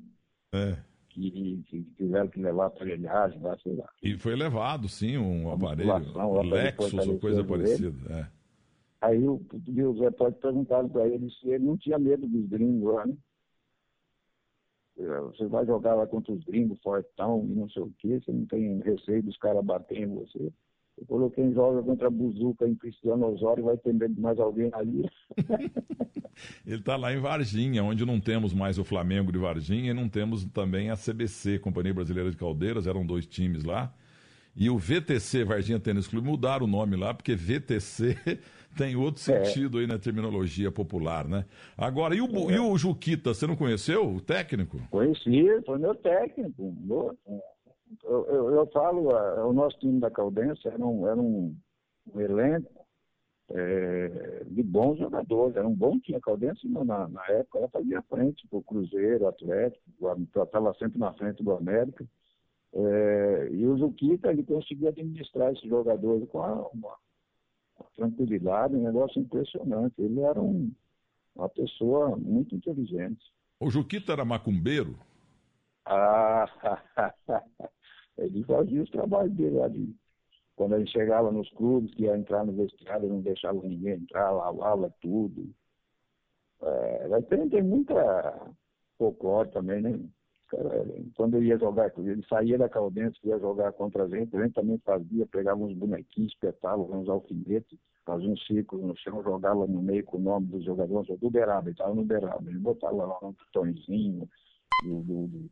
É. 0.53 0.77
Que, 1.09 1.65
que 1.67 1.83
tiveram 1.97 2.29
que 2.29 2.41
levar 2.41 2.71
para 2.71 2.89
ele 2.89 3.07
lá, 3.07 3.29
sei 3.61 3.75
lá. 3.75 3.89
E 4.01 4.17
foi 4.17 4.37
levado, 4.37 4.89
sim, 4.89 5.19
um 5.19 5.51
aparelho, 5.51 5.93
Lexus 6.45 7.09
ou 7.09 7.19
coisa 7.19 7.43
parecida. 7.43 7.97
É. 8.15 8.36
Aí 9.07 9.23
o, 9.29 9.41
os 9.53 10.01
repórteres 10.01 10.41
perguntaram 10.41 10.89
para 10.89 11.07
ele 11.07 11.31
se 11.31 11.49
ele 11.49 11.65
não 11.65 11.77
tinha 11.77 11.97
medo 11.97 12.27
dos 12.27 12.49
gringos 12.49 12.93
lá, 12.93 13.07
né? 13.07 13.15
você 14.97 15.47
vai 15.47 15.65
jogar 15.65 15.95
lá 15.95 16.07
contra 16.07 16.33
os 16.33 16.43
gringos, 16.45 16.81
fortão 16.83 17.47
e 17.49 17.55
não 17.55 17.69
sei 17.69 17.83
o 17.83 17.93
quê, 17.99 18.19
você 18.19 18.33
não 18.33 18.47
tem 18.47 18.81
receio 18.81 19.23
dos 19.23 19.37
caras 19.37 19.65
baterem 19.65 20.05
em 20.05 20.15
você. 20.15 20.53
Eu 20.99 21.07
coloquei 21.07 21.45
em 21.45 21.53
joga 21.53 21.83
contra 21.83 22.09
a 22.09 22.11
Buzuca 22.11 22.67
em 22.67 22.75
Cristiano 22.75 23.27
Osório, 23.27 23.65
vai 23.65 23.77
ter 23.77 23.95
mais 24.19 24.41
alguém 24.41 24.71
ali. 24.73 25.09
Ele 26.67 26.81
está 26.81 26.97
lá 26.97 27.13
em 27.13 27.21
Varginha, 27.21 27.85
onde 27.85 28.05
não 28.05 28.19
temos 28.19 28.53
mais 28.53 28.79
o 28.79 28.85
Flamengo 28.85 29.31
de 29.31 29.39
Varginha 29.39 29.91
e 29.93 29.95
não 29.95 30.09
temos 30.09 30.45
também 30.47 30.91
a 30.91 30.97
CBC, 30.97 31.61
Companhia 31.61 31.95
Brasileira 31.95 32.31
de 32.31 32.37
Caldeiras, 32.37 32.87
eram 32.87 33.07
dois 33.07 33.27
times 33.27 33.63
lá. 33.63 33.95
E 34.57 34.71
o 34.71 34.79
VTC, 34.79 35.45
Varginha 35.45 35.79
Tênis 35.79 36.09
Clube, 36.09 36.27
mudaram 36.27 36.65
o 36.65 36.69
nome 36.69 36.97
lá, 36.97 37.13
porque 37.13 37.35
VTC 37.35 38.17
tem 38.77 38.97
outro 38.97 39.21
é. 39.31 39.45
sentido 39.45 39.79
é. 39.79 39.83
aí 39.83 39.87
na 39.87 39.99
terminologia 39.99 40.73
popular, 40.73 41.29
né? 41.29 41.45
Agora, 41.77 42.15
e 42.15 42.23
o, 42.23 42.51
é. 42.51 42.55
e 42.55 42.59
o 42.59 42.77
Juquita, 42.79 43.35
você 43.35 43.47
não 43.47 43.55
conheceu 43.55 44.09
o 44.09 44.21
técnico? 44.21 44.81
Conheci, 44.91 45.45
foi 45.67 45.79
meu 45.79 45.95
técnico. 45.95 46.75
Eu, 48.03 48.27
eu, 48.27 48.51
eu 48.51 48.67
falo, 48.73 49.11
o 49.47 49.53
nosso 49.53 49.79
time 49.79 50.01
da 50.01 50.11
Caldense 50.11 50.67
era 50.67 50.85
um, 50.85 51.07
era 51.07 51.21
um, 51.21 51.55
um 52.15 52.21
elenco 52.21 52.87
é, 53.51 54.43
de 54.47 54.63
bons 54.63 54.99
jogadores, 54.99 55.57
era 55.57 55.69
um 55.69 55.75
bom 55.75 55.99
time. 56.01 56.17
A 56.17 56.21
Caldense, 56.21 56.67
na, 56.67 57.09
na 57.09 57.27
época, 57.29 57.59
ela 57.59 57.69
fazia 57.69 58.03
frente 58.03 58.47
para 58.49 58.59
o 58.59 58.63
Cruzeiro, 58.63 59.29
Atlético, 59.29 59.83
estava 60.35 60.75
sempre 60.75 60.99
na 60.99 61.13
frente 61.13 61.43
do 61.43 61.53
América. 61.53 62.07
É, 62.79 63.49
e 63.53 63.67
o 63.67 63.79
Zuquita, 63.79 64.31
ele 64.31 64.43
conseguia 64.43 64.91
administrar 64.91 65.51
esses 65.51 65.67
jogadores 65.67 66.29
com 66.29 66.39
uma, 66.39 66.69
uma, 66.69 66.97
tranquilidade, 67.97 68.77
um 68.77 68.83
negócio 68.83 69.19
impressionante. 69.19 69.95
Ele 69.99 70.21
era 70.21 70.39
um, 70.41 70.71
uma 71.35 71.49
pessoa 71.49 72.15
muito 72.17 72.55
inteligente. 72.55 73.25
O 73.59 73.71
Juquita 73.71 74.13
era 74.13 74.27
macumbeiro? 74.27 74.99
Ah, 75.87 76.47
ele 78.19 78.45
fazia 78.45 78.83
os 78.83 78.91
trabalhos 78.91 79.35
dele 79.35 79.63
ali. 79.63 79.97
Quando 80.55 80.75
ele 80.75 80.87
chegava 80.87 81.33
nos 81.33 81.49
clubes, 81.51 81.95
que 81.95 82.03
ia 82.03 82.17
entrar 82.17 82.45
no 82.45 82.53
vestiário, 82.53 83.09
não 83.09 83.23
deixava 83.23 83.59
ninguém 83.63 83.95
entrar, 83.95 84.31
lavava 84.33 84.93
tudo. 85.01 85.49
É, 86.61 87.23
tem, 87.23 87.49
tem 87.49 87.63
muita 87.63 88.55
folclore 88.99 89.51
também, 89.51 89.81
né? 89.81 89.99
Quando 91.17 91.37
ele 91.37 91.47
ia 91.47 91.59
jogar, 91.59 91.93
ele 91.99 92.25
saía 92.29 92.57
da 92.57 92.69
Caldense, 92.69 93.19
ia 93.25 93.39
jogar 93.39 93.73
contra 93.73 94.05
a 94.05 94.09
gente, 94.09 94.37
a 94.37 94.43
gente 94.43 94.55
também 94.55 94.79
fazia, 94.79 95.27
pegava 95.27 95.61
uns 95.61 95.75
bonequinhos, 95.77 96.33
espetava 96.33 96.81
uns 96.81 97.09
alfinetes, 97.09 97.79
fazia 98.05 98.29
um 98.29 98.37
círculo 98.37 98.87
no 98.87 98.97
chão, 98.97 99.23
jogava 99.25 99.67
no 99.67 99.83
meio 99.83 100.05
com 100.05 100.19
o 100.19 100.21
nome 100.21 100.47
dos 100.47 100.65
jogadores, 100.65 101.19
do 101.19 101.31
Beraba, 101.31 101.69
ele 101.69 101.73
estava 101.73 101.95
no 101.95 102.05
Beraba, 102.05 102.49
ele 102.49 102.61
botava 102.61 102.95
lá 102.95 103.19
um 103.23 103.33
botõezinho, 103.33 104.29
do, 104.85 105.03
do, 105.03 105.27
do 105.27 105.51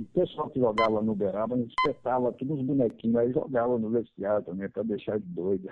o 0.00 0.04
pessoal 0.06 0.48
que 0.48 0.58
jogava 0.58 1.02
no 1.02 1.14
Beraba 1.14 1.58
espetava 1.58 2.32
todos 2.32 2.58
os 2.58 2.64
bonequinhos, 2.64 3.16
aí 3.16 3.32
jogava 3.32 3.78
no 3.78 3.90
vestiário 3.90 4.44
também 4.44 4.68
para 4.68 4.82
deixar 4.82 5.18
de 5.18 5.26
doido. 5.26 5.68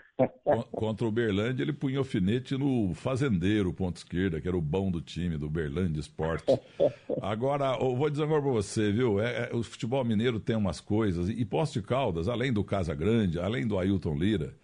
Contra 0.72 1.06
o 1.06 1.10
Berlândia, 1.10 1.62
ele 1.62 1.72
punha 1.72 1.98
alfinete 1.98 2.56
no 2.56 2.92
fazendeiro, 2.94 3.72
ponto 3.72 3.96
esquerda, 3.96 4.40
que 4.40 4.48
era 4.48 4.56
o 4.56 4.60
bom 4.60 4.90
do 4.90 5.00
time, 5.00 5.38
do 5.38 5.48
Berlândia 5.48 6.00
Esporte. 6.00 6.44
Agora, 7.22 7.78
eu 7.80 7.96
vou 7.96 8.10
dizer 8.10 8.24
agora 8.24 8.42
para 8.42 8.50
você, 8.52 8.92
viu? 8.92 9.20
É, 9.20 9.50
é, 9.50 9.56
o 9.56 9.62
futebol 9.62 10.04
mineiro 10.04 10.38
tem 10.38 10.56
umas 10.56 10.80
coisas, 10.80 11.28
e 11.28 11.44
Posto 11.44 11.80
de 11.80 11.86
Caldas, 11.86 12.28
além 12.28 12.52
do 12.52 12.62
Casa 12.62 12.94
Grande, 12.94 13.38
além 13.38 13.66
do 13.66 13.78
Ailton 13.78 14.14
Lira, 14.14 14.54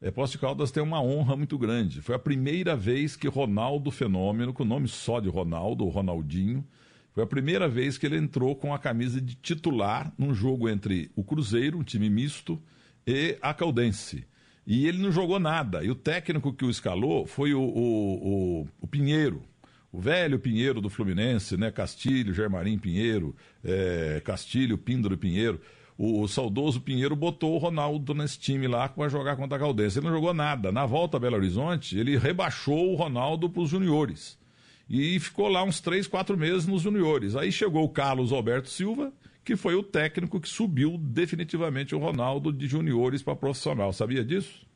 é, 0.00 0.10
Posto 0.10 0.32
de 0.32 0.38
Caldas 0.38 0.72
tem 0.72 0.82
uma 0.82 1.00
honra 1.00 1.36
muito 1.36 1.56
grande. 1.56 2.00
Foi 2.00 2.14
a 2.14 2.18
primeira 2.18 2.74
vez 2.74 3.14
que 3.14 3.28
Ronaldo 3.28 3.90
Fenômeno, 3.90 4.52
com 4.52 4.64
o 4.64 4.66
nome 4.66 4.88
só 4.88 5.20
de 5.20 5.28
Ronaldo, 5.28 5.84
Ronaldinho, 5.88 6.64
foi 7.12 7.24
a 7.24 7.26
primeira 7.26 7.68
vez 7.68 7.98
que 7.98 8.06
ele 8.06 8.16
entrou 8.16 8.56
com 8.56 8.72
a 8.72 8.78
camisa 8.78 9.20
de 9.20 9.34
titular 9.34 10.12
num 10.16 10.32
jogo 10.34 10.68
entre 10.68 11.10
o 11.14 11.22
Cruzeiro, 11.22 11.78
um 11.78 11.82
time 11.82 12.08
misto, 12.08 12.60
e 13.06 13.36
a 13.42 13.52
Caldense. 13.52 14.24
E 14.66 14.86
ele 14.86 14.98
não 14.98 15.12
jogou 15.12 15.38
nada. 15.38 15.84
E 15.84 15.90
o 15.90 15.94
técnico 15.94 16.52
que 16.54 16.64
o 16.64 16.70
escalou 16.70 17.26
foi 17.26 17.52
o, 17.52 17.60
o, 17.60 18.62
o, 18.62 18.68
o 18.80 18.86
Pinheiro, 18.86 19.42
o 19.92 20.00
velho 20.00 20.38
Pinheiro 20.38 20.80
do 20.80 20.88
Fluminense, 20.88 21.56
né? 21.56 21.70
Castilho, 21.70 22.32
Germarim 22.32 22.78
Pinheiro, 22.78 23.36
é, 23.62 24.22
Castilho, 24.24 24.78
Píndaro 24.78 25.18
Pinheiro. 25.18 25.60
O, 25.98 26.22
o, 26.22 26.28
saudoso 26.28 26.80
Pinheiro 26.80 27.14
botou 27.14 27.54
o 27.54 27.58
Ronaldo 27.58 28.14
nesse 28.14 28.38
time 28.38 28.66
lá 28.66 28.88
para 28.88 29.10
jogar 29.10 29.36
contra 29.36 29.58
a 29.58 29.60
Caldense. 29.60 29.98
Ele 29.98 30.06
não 30.06 30.14
jogou 30.14 30.32
nada. 30.32 30.72
Na 30.72 30.86
volta 30.86 31.18
a 31.18 31.20
Belo 31.20 31.36
Horizonte, 31.36 31.98
ele 31.98 32.16
rebaixou 32.16 32.90
o 32.90 32.94
Ronaldo 32.94 33.50
para 33.50 33.62
os 33.62 33.68
juniores 33.68 34.40
e 34.92 35.18
ficou 35.18 35.48
lá 35.48 35.64
uns 35.64 35.80
três, 35.80 36.06
quatro 36.06 36.36
meses 36.36 36.66
nos 36.66 36.82
juniores. 36.82 37.34
Aí 37.34 37.50
chegou 37.50 37.82
o 37.82 37.88
Carlos 37.88 38.30
Alberto 38.30 38.68
Silva, 38.68 39.10
que 39.42 39.56
foi 39.56 39.74
o 39.74 39.82
técnico 39.82 40.38
que 40.38 40.48
subiu 40.48 40.98
definitivamente 40.98 41.94
o 41.94 41.98
Ronaldo 41.98 42.52
de 42.52 42.68
juniores 42.68 43.22
para 43.22 43.34
profissional. 43.34 43.90
Sabia 43.94 44.22
disso? 44.22 44.66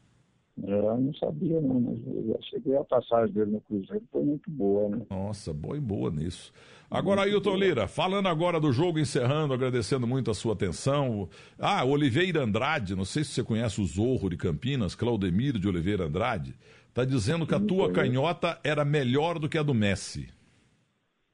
Eu 0.64 0.98
não 0.98 1.12
sabia, 1.16 1.61
não, 1.61 1.79
mas 1.79 1.98
eu 2.07 2.38
cheguei 2.50 2.74
a 2.79 2.85
passagem 2.85 3.35
dele 3.35 3.50
no 3.50 3.61
Cruzeiro, 3.61 4.02
foi 4.11 4.24
muito 4.24 4.50
boa, 4.50 4.88
né? 4.88 5.02
Nossa, 5.11 5.52
boa 5.52 5.76
e 5.76 5.81
boa 5.81 6.11
nisso. 6.11 6.50
Agora, 6.90 7.22
Ailton 7.22 7.57
Lira, 7.57 7.87
falando 7.87 8.26
agora 8.26 8.59
do 8.59 8.72
jogo, 8.72 8.98
encerrando, 8.98 9.52
agradecendo 9.52 10.07
muito 10.07 10.31
a 10.31 10.35
sua 10.35 10.55
atenção. 10.55 11.29
Ah, 11.59 11.85
Oliveira 11.85 12.42
Andrade, 12.42 12.96
não 12.96 13.05
sei 13.05 13.22
se 13.22 13.33
você 13.33 13.44
conhece 13.44 13.83
o 13.83 13.85
Zorro 13.85 14.31
de 14.31 14.37
Campinas, 14.38 14.94
Claudemiro 14.94 15.59
de 15.59 15.68
Oliveira 15.68 16.07
Andrade. 16.07 16.55
Está 16.97 17.05
dizendo 17.05 17.47
que 17.47 17.55
a 17.55 17.61
tua 17.61 17.93
canhota 17.93 18.59
era 18.65 18.83
melhor 18.83 19.39
do 19.39 19.51
que 19.51 19.59
a 19.59 19.63
do 19.63 19.75
Messi. 19.75 20.31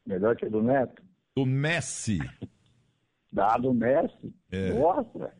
Melhor 0.05 0.35
que 0.35 0.44
a 0.44 0.48
do 0.48 0.61
Neto? 0.61 1.01
Do 1.37 1.46
Messi. 1.46 2.18
Da 3.31 3.57
do 3.57 3.72
Messi? 3.72 4.35
É. 4.51 4.72
Nossa! 4.75 5.33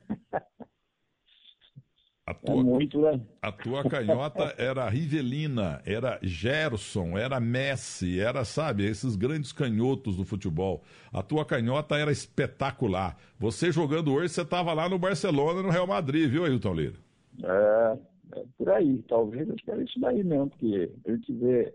A 2.25 2.33
tua, 2.33 2.61
é 2.61 2.63
muito, 2.63 3.03
né? 3.03 3.21
a 3.43 3.53
tua 3.53 3.83
canhota 3.87 4.55
era 4.57 4.89
Rivelina, 4.89 5.83
era 5.85 6.19
Gerson, 6.23 7.19
era 7.19 7.39
Messi, 7.39 8.19
era, 8.19 8.47
sabe, 8.47 8.87
esses 8.87 9.15
grandes 9.15 9.53
canhotos 9.53 10.17
do 10.17 10.25
futebol. 10.25 10.83
A 11.13 11.21
tua 11.21 11.45
canhota 11.45 11.99
era 11.99 12.11
espetacular. 12.11 13.19
Você 13.39 13.71
jogando 13.71 14.15
hoje, 14.15 14.33
você 14.33 14.43
estava 14.43 14.73
lá 14.73 14.89
no 14.89 14.99
Barcelona, 14.99 15.63
no 15.63 15.69
Real 15.69 15.87
Madrid, 15.87 16.31
viu, 16.31 16.47
Ailton 16.47 16.73
Lira? 16.73 16.97
É, 17.43 17.99
é, 18.33 18.45
por 18.57 18.71
aí, 18.71 19.03
talvez 19.09 19.49
acho 19.51 19.65
que 19.65 19.71
era 19.71 19.83
isso 19.83 20.01
daí 20.01 20.25
mesmo, 20.25 20.51
porque 20.51 20.91
a 21.07 21.11
gente 21.11 21.33
vê. 21.33 21.75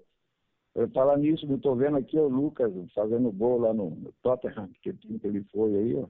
Eu 0.76 0.88
falar 0.90 1.18
nisso, 1.18 1.46
eu 1.50 1.56
estou 1.56 1.76
vendo 1.76 1.98
aqui 1.98 2.20
o 2.20 2.28
Lucas 2.28 2.72
fazendo 2.94 3.32
gol 3.32 3.60
lá 3.62 3.74
no, 3.74 3.90
no 3.90 4.14
Tottenham, 4.22 4.70
que 4.82 4.94
time 4.94 5.18
que 5.18 5.26
ele 5.26 5.44
foi 5.52 5.76
aí, 5.76 5.96
ó. 5.96 6.08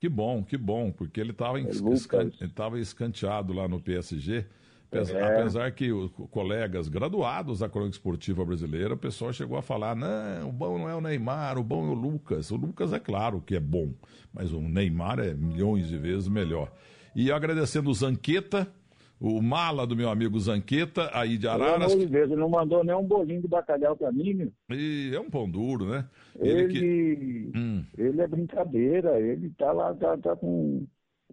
Que 0.00 0.08
bom, 0.08 0.42
que 0.42 0.56
bom, 0.56 0.90
porque 0.90 1.20
ele 1.20 1.32
estava 1.32 2.78
é, 2.78 2.80
escanteado 2.80 3.52
lá 3.52 3.68
no 3.68 3.80
PSG. 3.80 4.46
Apesar, 4.90 5.18
é. 5.18 5.40
apesar 5.40 5.72
que 5.72 5.92
os 5.92 6.10
colegas 6.30 6.88
graduados 6.88 7.58
da 7.58 7.68
crônica 7.68 7.96
esportiva 7.96 8.42
brasileira, 8.42 8.94
o 8.94 8.98
pessoal 8.98 9.32
chegou 9.34 9.58
a 9.58 9.62
falar: 9.62 9.94
não, 9.94 10.48
o 10.48 10.52
bom 10.52 10.78
não 10.78 10.88
é 10.88 10.94
o 10.94 11.00
Neymar, 11.00 11.58
o 11.58 11.62
bom 11.62 11.88
é 11.88 11.90
o 11.90 11.94
Lucas. 11.94 12.50
O 12.50 12.56
Lucas 12.56 12.92
é 12.92 12.98
claro 12.98 13.42
que 13.42 13.54
é 13.54 13.60
bom, 13.60 13.92
mas 14.32 14.52
o 14.52 14.60
Neymar 14.60 15.18
é 15.18 15.34
milhões 15.34 15.88
de 15.88 15.98
vezes 15.98 16.28
melhor. 16.28 16.72
E 17.14 17.30
agradecendo 17.30 17.90
o 17.90 17.94
Zanqueta, 17.94 18.72
o 19.20 19.42
mala 19.42 19.86
do 19.86 19.96
meu 19.96 20.08
amigo 20.08 20.38
Zanqueta, 20.38 21.10
aí 21.12 21.36
de 21.36 21.48
Araras. 21.48 21.94
Pelo 21.94 22.16
ele 22.16 22.36
não 22.36 22.48
mandou 22.48 22.84
nem 22.84 22.94
um 22.94 23.04
bolinho 23.04 23.42
de 23.42 23.48
bacalhau 23.48 23.96
para 23.96 24.12
mim. 24.12 24.34
Meu. 24.34 24.52
E 24.70 25.10
é 25.12 25.20
um 25.20 25.30
pão 25.30 25.50
duro, 25.50 25.86
né? 25.86 26.08
Ele, 26.38 26.60
ele, 26.60 26.72
que... 27.52 27.58
hum. 27.58 27.84
ele 27.96 28.20
é 28.20 28.26
brincadeira, 28.28 29.20
ele 29.20 29.50
tá 29.58 29.72
lá, 29.72 29.92
tá, 29.94 30.16
tá 30.18 30.36
com 30.36 30.86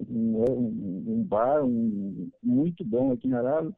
um, 0.10 0.44
um, 0.44 1.04
um 1.08 1.24
bar 1.24 1.64
um, 1.64 2.30
muito 2.44 2.84
bom 2.84 3.12
aqui 3.12 3.28
em 3.28 3.34
Araras. 3.34 3.74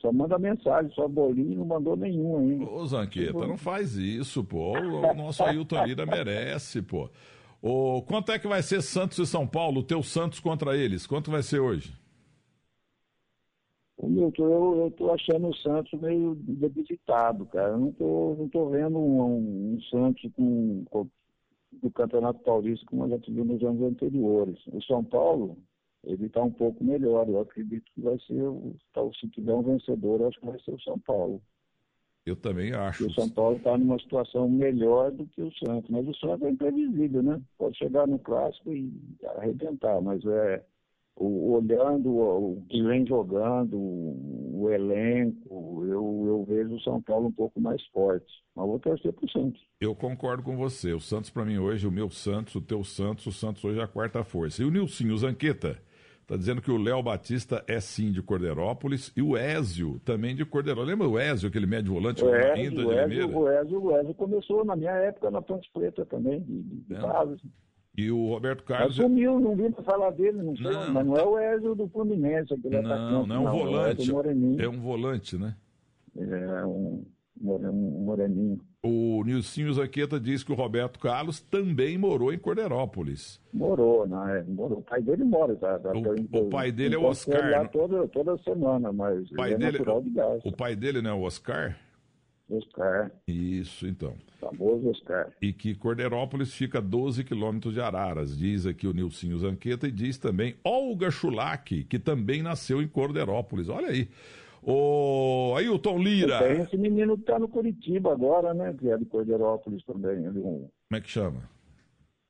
Só 0.00 0.12
manda 0.12 0.38
mensagem, 0.38 0.90
só 0.92 1.08
bolinho, 1.08 1.58
não 1.58 1.66
mandou 1.66 1.96
nenhum 1.96 2.38
ainda. 2.38 2.64
Ô, 2.64 2.86
Zanqueta, 2.86 3.46
não 3.46 3.56
faz 3.56 3.96
isso, 3.96 4.44
pô. 4.44 4.72
O 4.78 5.14
nosso 5.14 5.42
Ailton 5.42 5.84
Lira 5.84 6.06
merece, 6.06 6.80
pô. 6.80 7.10
Ô, 7.60 8.02
quanto 8.02 8.30
é 8.30 8.38
que 8.38 8.46
vai 8.46 8.62
ser 8.62 8.82
Santos 8.82 9.18
e 9.18 9.26
São 9.26 9.46
Paulo, 9.46 9.80
o 9.80 9.84
teu 9.84 10.02
Santos 10.02 10.38
contra 10.38 10.76
eles? 10.76 11.06
Quanto 11.06 11.30
vai 11.30 11.42
ser 11.42 11.58
hoje? 11.58 11.92
O 13.98 14.08
Milton, 14.08 14.44
eu, 14.44 14.80
eu 14.82 14.90
tô 14.90 15.10
achando 15.10 15.48
o 15.48 15.56
Santos 15.56 15.98
meio 16.00 16.34
debilitado, 16.34 17.46
cara. 17.46 17.72
Eu 17.72 17.78
não 17.78 17.92
tô, 17.92 18.36
não 18.38 18.48
tô 18.48 18.68
vendo 18.68 18.98
um, 18.98 19.74
um 19.74 19.80
Santos 19.90 20.30
com, 20.34 20.84
com, 20.90 21.08
do 21.82 21.90
Campeonato 21.90 22.40
Paulista 22.40 22.84
como 22.86 23.04
a 23.04 23.08
gente 23.08 23.32
viu 23.32 23.44
nos 23.44 23.62
anos 23.62 23.82
anteriores. 23.82 24.58
O 24.66 24.82
São 24.82 25.02
Paulo, 25.02 25.56
ele 26.04 26.26
está 26.26 26.42
um 26.42 26.50
pouco 26.50 26.84
melhor. 26.84 27.26
Eu 27.26 27.40
acredito 27.40 27.90
que 27.94 28.02
vai 28.02 28.18
ser, 28.20 28.42
se 29.18 29.28
tiver 29.30 29.54
um 29.54 29.62
vencedor, 29.62 30.22
acho 30.26 30.40
que 30.40 30.46
vai 30.46 30.60
ser 30.60 30.72
o 30.72 30.80
São 30.80 30.98
Paulo. 30.98 31.40
Eu 32.26 32.36
também 32.36 32.74
acho. 32.74 33.06
O 33.06 33.12
São 33.14 33.30
Paulo 33.30 33.56
está 33.56 33.78
numa 33.78 33.98
situação 33.98 34.48
melhor 34.48 35.12
do 35.12 35.26
que 35.28 35.40
o 35.40 35.52
Santos. 35.54 35.88
Mas 35.88 36.06
o 36.06 36.14
Santos 36.16 36.42
é 36.42 36.50
imprevisível, 36.50 37.22
né? 37.22 37.40
Pode 37.56 37.78
chegar 37.78 38.06
no 38.06 38.18
clássico 38.18 38.74
e 38.74 38.92
arrebentar, 39.36 40.02
mas 40.02 40.22
é 40.26 40.62
o, 41.16 41.54
olhando 41.54 42.10
o, 42.10 42.62
que 42.68 42.82
vem 42.82 43.06
jogando, 43.06 43.76
o, 43.76 44.62
o 44.62 44.70
elenco, 44.70 45.84
eu, 45.86 46.24
eu 46.26 46.44
vejo 46.46 46.74
o 46.74 46.80
São 46.80 47.00
Paulo 47.00 47.28
um 47.28 47.32
pouco 47.32 47.60
mais 47.60 47.82
forte. 47.86 48.26
Mas 48.54 48.66
vou 48.66 48.78
torcer 48.78 49.12
pro 49.12 49.30
Santos. 49.30 49.60
Eu 49.80 49.94
concordo 49.94 50.42
com 50.42 50.56
você. 50.56 50.92
O 50.92 51.00
Santos, 51.00 51.30
para 51.30 51.44
mim, 51.44 51.58
hoje, 51.58 51.86
o 51.86 51.92
meu 51.92 52.10
Santos, 52.10 52.54
o 52.54 52.60
teu 52.60 52.84
Santos, 52.84 53.26
o 53.26 53.32
Santos 53.32 53.64
hoje 53.64 53.80
é 53.80 53.82
a 53.82 53.88
quarta 53.88 54.22
força. 54.22 54.62
E 54.62 54.64
o 54.64 54.70
Nilcinho 54.70 55.16
Zanqueta 55.16 55.78
está 56.22 56.36
dizendo 56.36 56.60
que 56.60 56.70
o 56.70 56.76
Léo 56.76 57.02
Batista 57.02 57.64
é 57.68 57.78
sim 57.80 58.10
de 58.10 58.20
Cordeirópolis 58.20 59.12
e 59.16 59.22
o 59.22 59.36
Ézio 59.36 60.00
também 60.04 60.34
de 60.34 60.44
Cordeirópolis. 60.44 60.90
Lembra 60.90 61.08
o 61.08 61.18
Ézio, 61.18 61.48
aquele 61.48 61.66
médio 61.66 61.94
volante 61.94 62.24
o 62.24 62.34
Ézio, 62.34 62.52
ainda 62.52 62.84
de 62.84 62.94
Ézio, 62.94 63.38
o 63.38 63.48
Ézio, 63.48 63.82
o 63.82 63.96
Ézio 63.96 64.14
começou 64.14 64.64
na 64.64 64.74
minha 64.74 64.92
época 64.92 65.30
na 65.30 65.40
Ponte 65.40 65.70
Preta 65.72 66.04
também, 66.04 66.40
de, 66.40 66.62
de 66.62 66.94
é. 66.94 67.00
base. 67.00 67.40
E 67.96 68.10
o 68.10 68.28
Roberto 68.28 68.62
Carlos. 68.62 68.98
Mas 68.98 69.06
sumiu, 69.06 69.40
não 69.40 69.56
vim 69.56 69.70
para 69.70 69.82
falar 69.82 70.10
dele, 70.10 70.42
não 70.42 70.54
sei. 70.54 70.70
Não. 70.70 70.92
Mas 70.92 71.06
não 71.06 71.16
é 71.16 71.24
o 71.24 71.38
Ezio 71.38 71.74
do 71.74 71.88
Fluminense, 71.88 72.52
aquele 72.52 72.80
não, 72.82 72.92
atacante. 72.92 73.28
Não, 73.28 73.36
é 73.36 73.38
um 73.38 73.44
não, 73.44 73.52
volante. 73.52 74.12
É, 74.60 74.64
é 74.64 74.68
um 74.68 74.80
volante, 74.80 75.38
né? 75.38 75.56
É 76.18 76.64
um, 76.66 77.04
um 77.40 78.04
moreninho. 78.04 78.60
O 78.82 79.24
Nilcinho 79.24 79.72
Zaqueta 79.72 80.20
diz 80.20 80.44
que 80.44 80.52
o 80.52 80.54
Roberto 80.54 80.98
Carlos 81.00 81.40
também 81.40 81.98
morou 81.98 82.32
em 82.32 82.38
Cordeirópolis. 82.38 83.40
Morou, 83.52 84.06
não 84.06 84.28
é? 84.28 84.44
Morou. 84.44 84.78
O 84.78 84.82
pai 84.82 85.02
dele 85.02 85.24
mora, 85.24 85.56
tá? 85.56 85.78
tá 85.78 85.90
o, 85.92 86.38
o, 86.38 86.48
pai 86.48 86.70
dele 86.70 86.94
é 86.94 86.98
o 86.98 87.04
Oscar. 87.04 87.50
Lá 87.50 87.66
toda, 87.66 88.06
toda 88.08 88.38
semana, 88.38 88.92
mas 88.92 89.28
o 89.30 89.34
pai 89.34 89.54
é 89.54 89.58
dele, 89.58 89.72
natural 89.72 90.02
de 90.02 90.10
gás. 90.10 90.44
O 90.44 90.52
pai 90.52 90.76
dele 90.76 91.02
não 91.02 91.10
é 91.10 91.14
o 91.14 91.22
Oscar? 91.22 91.76
Oscar. 92.48 93.10
Isso, 93.26 93.86
então. 93.86 94.14
Famoso 94.40 94.90
Oscar. 94.90 95.32
E 95.42 95.52
que 95.52 95.74
Cordeirópolis 95.74 96.54
fica 96.54 96.78
a 96.78 96.80
12 96.80 97.24
quilômetros 97.24 97.74
de 97.74 97.80
Araras, 97.80 98.36
diz 98.36 98.66
aqui 98.66 98.86
o 98.86 98.92
Nilcinho 98.92 99.38
Zanqueta, 99.38 99.88
e 99.88 99.90
diz 99.92 100.18
também 100.18 100.54
Olga 100.64 101.10
Chulac, 101.10 101.84
que 101.84 101.98
também 101.98 102.42
nasceu 102.42 102.80
em 102.80 102.88
Cordeirópolis. 102.88 103.68
Olha 103.68 103.88
aí. 103.88 104.08
Ô, 104.62 105.54
Ailton 105.56 105.98
Lira. 105.98 106.38
Tem 106.38 106.62
esse 106.62 106.76
menino 106.76 107.16
que 107.16 107.24
tá 107.24 107.38
no 107.38 107.48
Curitiba 107.48 108.12
agora, 108.12 108.52
né? 108.52 108.74
Que 108.78 108.90
é 108.90 108.98
de 108.98 109.04
Cordeirópolis 109.04 109.84
também. 109.84 110.24
Ele, 110.24 110.40
um... 110.40 110.68
Como 110.88 110.92
é 110.92 111.00
que 111.00 111.10
chama? 111.10 111.48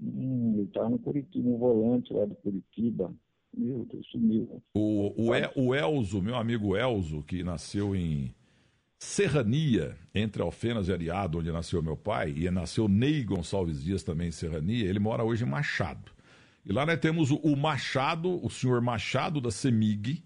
Hum, 0.00 0.54
ele 0.58 0.66
tá 0.68 0.88
no 0.88 0.98
Curitiba, 0.98 1.48
um 1.48 1.56
volante 1.56 2.12
lá 2.12 2.26
de 2.26 2.34
Curitiba. 2.36 3.12
Meu 3.56 3.86
Deus, 3.86 4.06
sumiu. 4.08 4.62
O, 4.74 5.14
o, 5.16 5.34
El, 5.34 5.50
o 5.56 5.74
Elzo, 5.74 6.20
meu 6.20 6.36
amigo 6.36 6.76
Elzo, 6.76 7.22
que 7.22 7.42
nasceu 7.42 7.96
em 7.96 8.34
Serrania, 8.98 9.96
entre 10.14 10.42
Alfenas 10.42 10.88
e 10.88 10.92
Ariado, 10.92 11.38
onde 11.38 11.52
nasceu 11.52 11.82
meu 11.82 11.96
pai, 11.96 12.32
e 12.36 12.50
nasceu 12.50 12.88
Ney 12.88 13.22
Gonçalves 13.24 13.82
Dias 13.82 14.02
também 14.02 14.28
em 14.28 14.32
Serrania, 14.32 14.88
ele 14.88 14.98
mora 14.98 15.22
hoje 15.22 15.44
em 15.44 15.48
Machado. 15.48 16.10
E 16.64 16.72
lá 16.72 16.84
nós 16.84 16.98
temos 16.98 17.30
o 17.30 17.56
Machado, 17.56 18.44
o 18.44 18.50
senhor 18.50 18.80
Machado 18.80 19.40
da 19.40 19.50
Semig, 19.50 20.24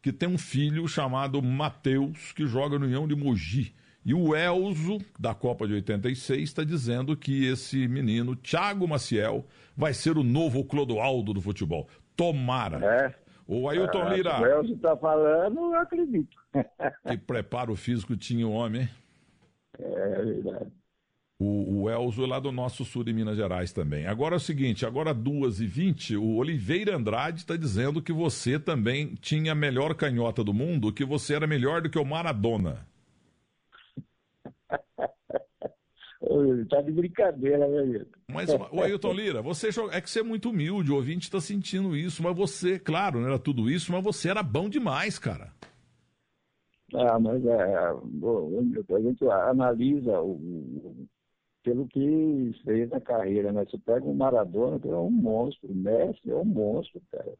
que 0.00 0.12
tem 0.12 0.28
um 0.28 0.38
filho 0.38 0.88
chamado 0.88 1.42
Mateus, 1.42 2.32
que 2.32 2.46
joga 2.46 2.78
no 2.78 2.86
União 2.86 3.06
de 3.06 3.14
Mogi. 3.14 3.74
E 4.04 4.14
o 4.14 4.34
Elzo, 4.34 4.98
da 5.18 5.34
Copa 5.34 5.66
de 5.66 5.74
86, 5.74 6.42
está 6.42 6.64
dizendo 6.64 7.16
que 7.16 7.46
esse 7.46 7.86
menino, 7.86 8.34
Thiago 8.34 8.88
Maciel, 8.88 9.46
vai 9.76 9.94
ser 9.94 10.16
o 10.16 10.24
novo 10.24 10.64
Clodoaldo 10.64 11.32
do 11.32 11.40
futebol. 11.40 11.88
Tomara. 12.16 12.84
É. 12.84 13.21
O 13.54 13.68
Ailton 13.68 14.02
ah, 14.02 14.14
Lira. 14.14 14.40
O 14.40 14.46
Elcio 14.46 14.74
está 14.74 14.96
falando, 14.96 15.60
eu 15.60 15.74
acredito. 15.74 16.38
que 17.06 17.18
preparo 17.18 17.76
físico 17.76 18.16
tinha 18.16 18.48
o 18.48 18.52
homem, 18.52 18.82
hein? 18.82 18.88
É 19.78 20.24
verdade. 20.24 20.72
O, 21.38 21.82
o 21.82 21.90
Elzo 21.90 22.24
é 22.24 22.26
lá 22.26 22.40
do 22.40 22.50
nosso 22.50 22.82
sul 22.82 23.04
de 23.04 23.12
Minas 23.12 23.36
Gerais 23.36 23.70
também. 23.70 24.06
Agora 24.06 24.36
é 24.36 24.38
o 24.38 24.40
seguinte, 24.40 24.86
agora 24.86 25.14
2h20, 25.14 26.16
o 26.18 26.36
Oliveira 26.36 26.96
Andrade 26.96 27.40
está 27.40 27.54
dizendo 27.54 28.00
que 28.00 28.12
você 28.12 28.58
também 28.58 29.14
tinha 29.20 29.52
a 29.52 29.56
melhor 29.56 29.94
canhota 29.94 30.42
do 30.42 30.54
mundo, 30.54 30.92
que 30.92 31.04
você 31.04 31.34
era 31.34 31.46
melhor 31.46 31.82
do 31.82 31.90
que 31.90 31.98
o 31.98 32.04
Maradona. 32.06 32.86
Tá 36.70 36.80
de 36.80 36.92
brincadeira, 36.92 37.66
né, 37.66 37.78
Ailton? 37.80 38.18
Mas, 38.28 38.48
o 38.70 38.80
Ailton 38.80 39.12
Lira, 39.12 39.42
você 39.42 39.70
é 39.90 40.00
que 40.00 40.08
você 40.08 40.20
é 40.20 40.22
muito 40.22 40.50
humilde, 40.50 40.92
o 40.92 40.94
ouvinte 40.94 41.24
está 41.24 41.40
sentindo 41.40 41.96
isso, 41.96 42.22
mas 42.22 42.36
você, 42.36 42.78
claro, 42.78 43.20
não 43.20 43.26
era 43.26 43.38
tudo 43.38 43.68
isso, 43.68 43.90
mas 43.90 44.04
você 44.04 44.30
era 44.30 44.42
bom 44.42 44.68
demais, 44.68 45.18
cara. 45.18 45.52
Ah, 46.94 47.18
mas 47.18 47.44
é, 47.44 47.92
bom, 48.04 48.50
a 48.94 49.00
gente 49.00 49.24
analisa 49.28 50.20
o, 50.20 50.32
o, 50.32 51.08
pelo 51.64 51.88
que 51.88 52.52
fez 52.64 52.88
na 52.90 53.00
carreira, 53.00 53.50
né? 53.50 53.64
Você 53.64 53.78
pega 53.78 54.04
o 54.04 54.14
Maradona, 54.14 54.78
que 54.78 54.88
é 54.88 54.94
um 54.94 55.10
monstro, 55.10 55.72
o 55.72 55.74
Messi 55.74 56.30
é 56.30 56.36
um 56.36 56.44
monstro, 56.44 57.00
cara. 57.10 57.32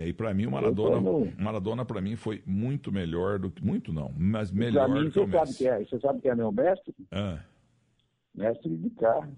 E 0.00 0.14
para 0.14 0.32
mim 0.32 0.46
o 0.46 0.50
Maradona, 0.50 0.98
no... 0.98 1.30
Maradona 1.38 1.84
para 1.84 2.00
mim 2.00 2.16
foi 2.16 2.42
muito 2.46 2.90
melhor 2.90 3.38
do 3.38 3.50
que 3.50 3.62
muito 3.62 3.92
não, 3.92 4.10
mas 4.16 4.50
melhor 4.50 4.88
mim, 4.88 5.04
do 5.04 5.10
que 5.10 5.20
o 5.20 5.26
Messi. 5.26 5.64
Sabe 5.64 5.82
é, 5.82 5.84
você 5.84 6.00
sabe 6.00 6.20
quem 6.22 6.30
é 6.30 6.34
meu 6.34 6.50
mestre? 6.50 6.94
Ah. 7.10 7.38
Mestre 8.34 8.74
de 8.74 8.90
carro. 8.90 9.36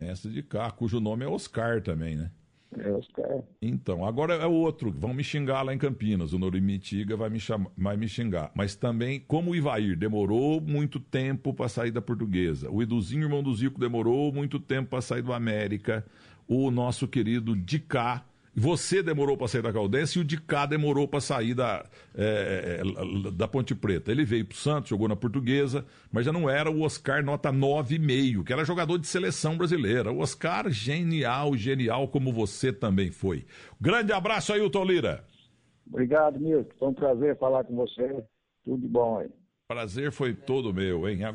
Mestre 0.00 0.32
de 0.32 0.42
carro, 0.42 0.74
cujo 0.74 0.98
nome 0.98 1.24
é 1.24 1.28
Oscar 1.28 1.80
também, 1.80 2.16
né? 2.16 2.32
É 2.76 2.90
Oscar. 2.90 3.44
Então, 3.60 4.04
agora 4.04 4.34
é 4.34 4.46
o 4.46 4.52
outro, 4.52 4.90
vão 4.90 5.14
me 5.14 5.22
xingar 5.22 5.62
lá 5.62 5.72
em 5.72 5.78
Campinas, 5.78 6.32
o 6.32 6.38
Norimitiga 6.38 7.16
vai 7.16 7.30
me, 7.30 7.38
cham... 7.38 7.70
vai 7.76 7.96
me 7.96 8.08
xingar. 8.08 8.50
Mas 8.56 8.74
também, 8.74 9.20
como 9.20 9.52
o 9.52 9.54
Ivair 9.54 9.96
demorou 9.96 10.60
muito 10.60 10.98
tempo 10.98 11.54
para 11.54 11.68
sair 11.68 11.92
da 11.92 12.02
portuguesa, 12.02 12.68
o 12.70 12.82
Eduzinho, 12.82 13.24
irmão 13.24 13.42
do 13.42 13.54
Zico, 13.54 13.78
demorou 13.78 14.32
muito 14.32 14.58
tempo 14.58 14.90
para 14.90 15.00
sair 15.00 15.22
do 15.22 15.32
América, 15.32 16.04
o 16.48 16.72
nosso 16.72 17.06
querido 17.06 17.54
Dicá 17.54 18.24
você 18.54 19.02
demorou 19.02 19.36
para 19.36 19.48
sair 19.48 19.62
da 19.62 19.72
Caldense 19.72 20.18
e 20.18 20.22
o 20.22 20.24
de 20.24 20.38
cá 20.40 20.66
demorou 20.66 21.08
para 21.08 21.20
sair 21.20 21.54
da, 21.54 21.86
é, 22.14 22.80
é, 22.80 23.30
da 23.30 23.48
Ponte 23.48 23.74
Preta. 23.74 24.10
Ele 24.10 24.24
veio 24.24 24.44
para 24.44 24.54
o 24.54 24.58
Santos, 24.58 24.90
jogou 24.90 25.08
na 25.08 25.16
Portuguesa, 25.16 25.86
mas 26.12 26.26
já 26.26 26.32
não 26.32 26.48
era 26.50 26.70
o 26.70 26.82
Oscar 26.82 27.24
nota 27.24 27.50
9,5, 27.50 28.44
que 28.44 28.52
era 28.52 28.64
jogador 28.64 28.98
de 28.98 29.06
seleção 29.06 29.56
brasileira. 29.56 30.12
O 30.12 30.18
Oscar, 30.18 30.70
genial, 30.70 31.56
genial, 31.56 32.06
como 32.08 32.32
você 32.32 32.72
também 32.72 33.10
foi. 33.10 33.46
Grande 33.80 34.12
abraço, 34.12 34.52
Ailton 34.52 34.84
Lira. 34.84 35.24
Obrigado, 35.86 36.38
Milton. 36.38 36.74
Foi 36.78 36.88
um 36.88 36.94
prazer 36.94 37.38
falar 37.38 37.64
com 37.64 37.74
você. 37.74 38.22
Tudo 38.64 38.80
de 38.82 38.88
bom 38.88 39.18
aí. 39.18 39.28
Prazer 39.66 40.12
foi 40.12 40.34
todo 40.34 40.74
meu, 40.74 41.08
hein? 41.08 41.24